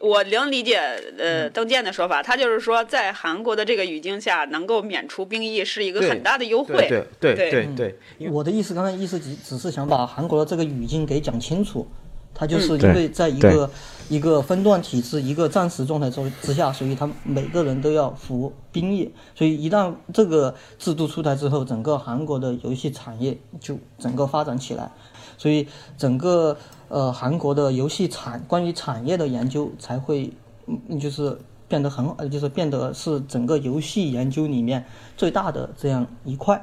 [0.00, 0.78] 我能理解
[1.18, 6.86] 呃邓健的说法，他就是说在韩国的这个语境下，能够免除兵役是一个很大的优惠。
[6.88, 8.30] 对对对对对。
[8.30, 11.86] 我的意思刚才意思只只是想把韩国的这个语境给讲清楚。
[12.34, 13.68] 他就是因为在一个
[14.08, 19.12] 一个分段体制、一个战时状态之之下，所以他每个人都要服兵役。
[19.34, 24.88] 所以一旦这个制度出台之后，整个韩国的游戏产业就整个发展起来。
[25.36, 26.56] 所以整个
[26.88, 30.32] 呃韩国的游戏产关于产业的研究才会，
[30.66, 34.84] 嗯就是变得很呃就是变得是整个游戏研究里面
[35.16, 36.60] 最大的这样一块。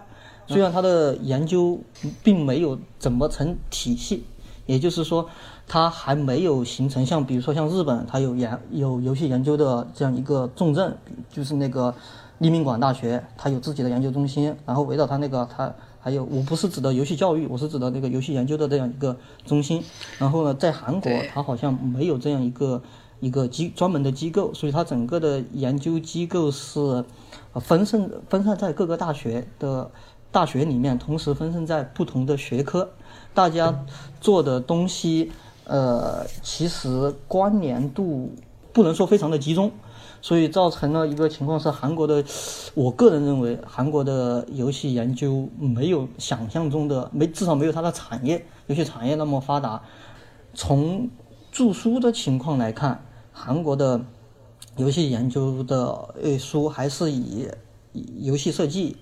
[0.47, 1.79] 虽然它的研究
[2.23, 4.23] 并没有怎么成体系，
[4.65, 5.27] 也就是说
[5.67, 10.95] 它还没有形成像比如说像日本，它有研有游戏研究的这样一个重镇，
[11.31, 11.93] 就是那个
[12.39, 15.73] 立命馆大学，它有自己的研究中心，然后围绕它那个它。
[16.05, 19.83] 还有，我不是指的游戏教育，我是指的那个游戏研究的这样一个中心。
[20.19, 22.79] 然后呢，在韩国，它好像没有这样一个
[23.19, 27.03] 一个机专门的机构，所以它整个的研究机构是
[27.55, 29.89] 分散分散在各个大学的
[30.31, 32.87] 大学里面，同时分散在不同的学科，
[33.33, 33.83] 大家
[34.21, 35.31] 做的东西，
[35.63, 38.31] 呃，其实关联度
[38.71, 39.71] 不能说非常的集中。
[40.25, 42.25] 所以造成了一个情况是，韩国的，
[42.73, 49.83] 我个人认为，韩国的游戏研究没有想象中的没，至少没有它的产业游戏产业那么发达。
[50.55, 51.07] 从
[51.51, 54.03] 著书的情况来看，韩国的
[54.77, 57.47] 游戏研究的呃书还是以
[58.21, 58.97] 游戏设计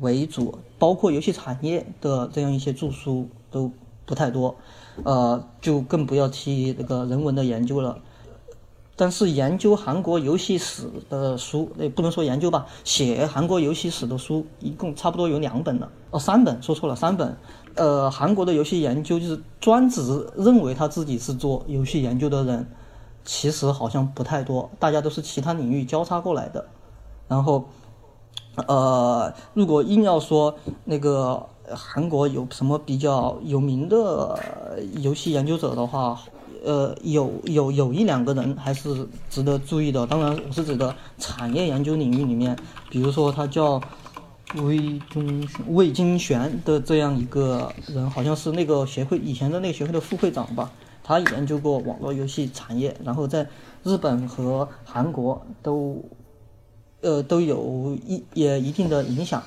[0.00, 3.70] 为主，包括游戏产业的这样一些著书都
[4.04, 4.56] 不太多，
[5.04, 8.00] 呃，就更不要提那个人文的研究了。
[8.94, 17.34] 但是研究韩国游戏史的书，也不能说研究吧，写韩国游戏史的书一共差不多有两本了，哦，三本，说错了，三本。
[17.74, 22.66] 呃，韩国的游戏研究就是专职认为他自己是做游戏研究的人，
[23.24, 26.66] 其实好像不太多，大家都是其他领域交叉过来的。
[27.28, 27.64] 然后，
[28.66, 34.38] 呃，如果硬要说那个韩国有什么比较有名的
[35.00, 36.20] 游戏研究者的话。
[36.64, 40.06] 呃，有有有一两个人还是值得注意的。
[40.06, 42.56] 当然，我是指的产业研究领域里面，
[42.88, 43.80] 比如说他叫
[44.54, 50.70] 魏金魏金玄的这样一个人，好像是那个协会以前的那个协会的副会长吧。
[51.02, 53.48] 他研究过网络游戏产业，然后在
[53.82, 56.00] 日本和韩国都
[57.00, 59.42] 呃都有一也一定的影响。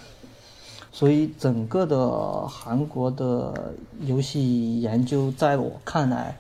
[0.92, 6.38] 所以，整个的韩国的游戏研究，在我看来。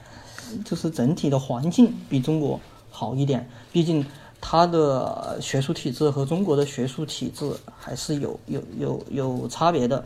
[0.64, 2.60] 就是整体的环境比中国
[2.90, 4.06] 好一点，毕竟
[4.40, 10.04] 它的学术体制和中国的学术体制还是有有有有差别的。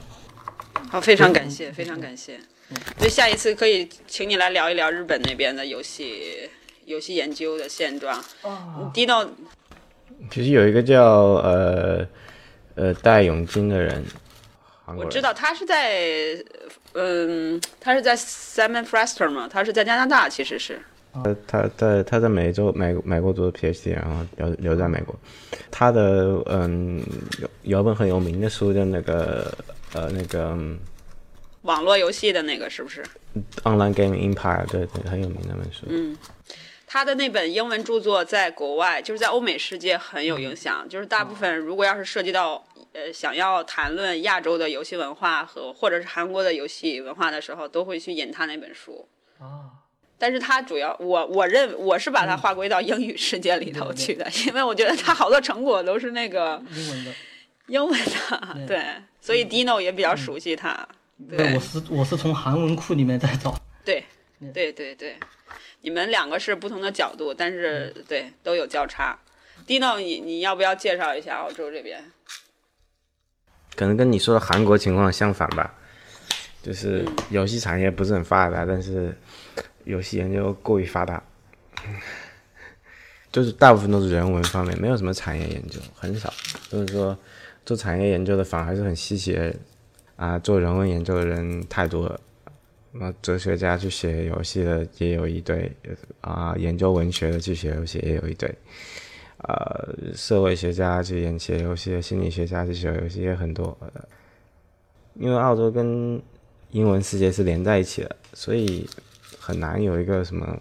[0.90, 2.40] 好，非常感谢，非常感谢。
[2.98, 6.50] 所以下一次可以请你来聊一聊日本那边的游戏
[6.86, 8.24] 游戏研究的现状。
[8.44, 8.90] 哦。
[8.94, 9.28] 低到，
[10.32, 12.08] 其实有一个叫呃
[12.76, 14.04] 呃戴永金的人。
[14.98, 16.36] 我知道他是在，
[16.94, 20.80] 嗯，他是在 Simon Fraser 嘛，他是在加拿大，其实是。
[21.24, 25.16] 呃，他在他在美洲美美国读的 PhD，然后留留在美国。
[25.72, 27.04] 他的嗯
[27.40, 29.52] 有有本很有名的书，叫那个
[29.94, 30.58] 呃那个
[31.64, 33.04] 网络游戏的那个是不是
[33.64, 35.86] ？Online Gaming Empire，对对，很有名那本书。
[35.88, 36.18] 嗯，
[36.86, 42.64] 他的那本英文著作在国外，就是在欧美世界很有影响，就是大部分如果要是涉及到。
[43.00, 49.08] 呃，想要谈论亚洲的游戏文化和或者是韩国的游戏文化的时候，都会去引他那本书。
[49.40, 49.72] 啊，
[50.18, 57.12] 但是他主要我我认我是把它划归到英语世界里头去的，因为我觉得他好多成果都是那个英文的，
[57.68, 58.84] 英文的，对，
[59.22, 60.88] 所以 Dino 也比较熟悉他。
[61.30, 63.58] 对，我是我是从韩文库里面在找。
[63.86, 64.04] 对，
[64.54, 65.16] 对对对。
[65.82, 69.18] 你们两个是不同的角度，但是对都有交叉。
[69.66, 72.12] Dino，你你要不要介绍一下澳洲这边？
[73.80, 75.74] 可能跟你说的韩国情况相反吧，
[76.62, 79.16] 就是游戏产业不是很发达，但是
[79.86, 81.24] 游戏研究过于发达，
[83.32, 86.34] 就是大部分都是人文方面，没有什么产业研究，很少。
[86.68, 87.18] 就是说
[87.66, 89.56] 做产业研究的反而还是很稀奇的
[90.18, 92.20] 啊，做人文研究的人太多了。
[92.92, 95.72] 那哲学家去写游戏的也有一堆
[96.20, 98.54] 啊，研究文学的去写游戏也有一堆。
[99.48, 103.78] 呃，社会学家去演写游戏，心理学家去写游戏也很多。
[105.16, 106.22] 因为澳洲跟
[106.72, 108.86] 英文世界是连在一起的，所以
[109.40, 110.60] 很难有一个什么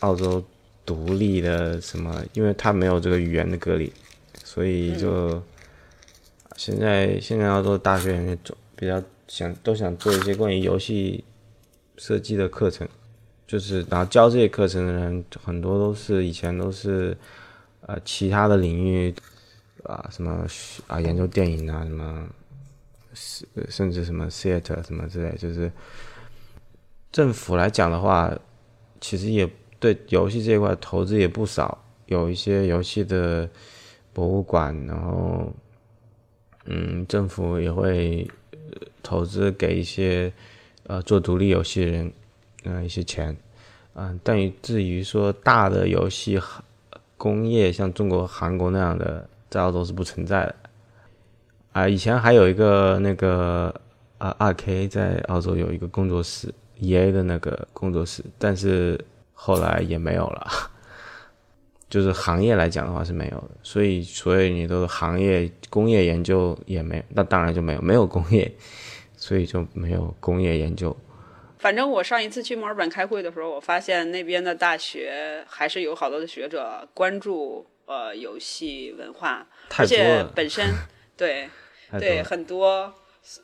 [0.00, 0.42] 澳洲
[0.84, 3.92] 独立的什么，因为它没有这个语言的隔离，
[4.42, 5.40] 所以就
[6.56, 11.22] 现在现在澳洲大学里面做比较想都想做一些关于游戏
[11.96, 12.88] 设计的课程，
[13.46, 17.16] 就是然后教这些课程的人很多都是以前都是。
[17.86, 19.12] 呃，其他的领域
[19.82, 20.46] 啊，什么
[20.86, 22.28] 啊，研究电影啊，什么，
[23.12, 25.70] 甚甚至什么 theater 什么之类，就是
[27.10, 28.32] 政府来讲的话，
[29.00, 29.50] 其实也
[29.80, 33.50] 对游戏这一块投资也不少，有一些游戏的
[34.12, 35.52] 博物馆，然后，
[36.66, 38.30] 嗯，政府也会
[39.02, 40.32] 投资给一些
[40.84, 42.12] 呃做独立游戏的人，
[42.62, 43.36] 嗯一些钱，
[43.94, 46.62] 嗯，但至于说大的游戏行。
[47.22, 50.54] 工业像中国、韩国那样的，在澳洲是不存在的。
[51.70, 53.72] 啊，以前还有一个那个
[54.18, 58.98] 啊，二 K 在澳洲有一个工作室，E A 的那个工作室，但是
[59.34, 60.50] 后来也没有了。
[61.88, 68.52] 就是行业来讲的话是没有的，所以所以你的行业工业研究也没，那当然就没有，没有工业，
[69.16, 70.96] 所以就没有工业研究。
[71.62, 79.46] 反正我上一次去墨尔本开会的时候，我发现那边的大学还是有好多的学者关注呃游戏文化，
[79.78, 80.66] 而且本身
[81.16, 81.48] 对
[82.00, 82.92] 对很多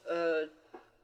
[0.05, 0.45] 呃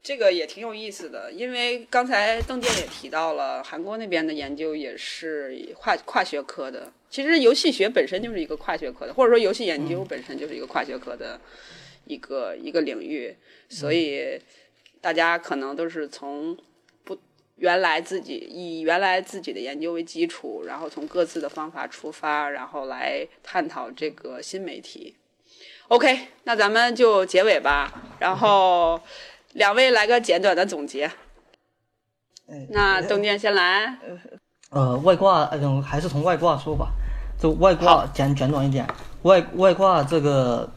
[0.03, 6.93] 这个也挺有意思的，因为刚才邓健也提到了，韩国那边的研究也是跨跨学科的。
[7.09, 11.41] 其实游戏学本身就是一个跨学科的，或者说游戏研究本身就是一个跨学科的
[12.07, 13.37] 一个一个领域，
[13.69, 14.37] 所以
[15.01, 16.59] 大家可能都是从。
[17.57, 25.15] 原来自己以原来自己的研究为基础，然后从各自的方法出发，然后来探讨这个新媒体。
[25.87, 27.93] OK，那咱们就结尾吧。
[28.19, 29.01] 然后
[29.55, 31.09] 两位来个简短的总结。
[32.71, 33.99] 那邓健先来。
[34.71, 36.89] 呃，外挂，嗯，还是从外挂说吧。
[37.39, 38.85] 就外挂简简短一点。
[39.23, 40.69] 外外挂这个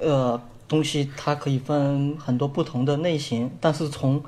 [0.00, 0.38] 呃
[0.68, 4.22] 东西，它可以分很多不同的类型，但是从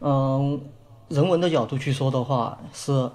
[0.00, 0.60] 嗯。
[1.08, 3.10] 人文的角度去说的话，是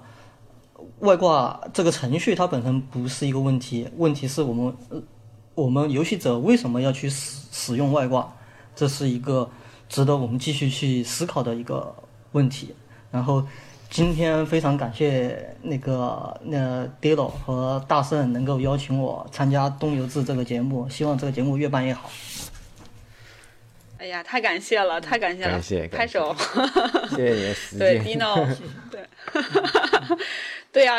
[1.00, 4.74] 外挂这个程序它本身不是一个问题，问题是我们
[5.54, 8.30] 我们游戏者为什么要去使使用外挂，
[8.74, 9.48] 这是一个
[9.88, 11.94] 值得我们继续去思考的一个
[12.32, 12.74] 问题。
[13.10, 13.46] 然后
[13.88, 22.10] 今天非常感谢那个那 Dilo 和大圣能够邀请我参加东游志这个节目，希望这个节目越办越好。
[24.04, 26.36] 哎呀，太感谢了，太感谢了，感谢，拍手，
[27.08, 27.78] 谢谢你的时间。
[27.78, 28.46] 对，Dino，
[28.92, 29.08] 对，
[30.70, 30.98] 对呀，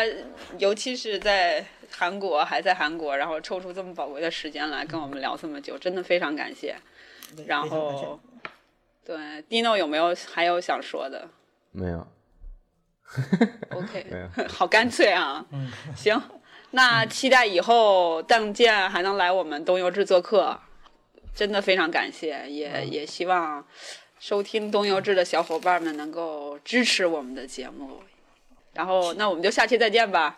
[0.58, 6.76] 尤其是在韩国，还在韩国，然后抽出这么宝贵的时间来跟我们聊这么久，真的非常感谢。
[7.46, 8.20] 然后，
[9.06, 9.16] 对
[9.48, 11.30] ，Dino 有没有还有想说的？
[11.74, 12.08] 没有。
[13.70, 15.46] OK，没有，好干脆啊。
[15.52, 16.20] 嗯，行，
[16.72, 20.60] 那期待以后邓健还能来我们东游制做客。
[21.36, 23.64] 真的非常感谢，也也希望
[24.20, 28.02] 收听东游志的小伙伴们能够支持我们的节目，
[28.74, 30.38] 然后那我们就下期再见吧。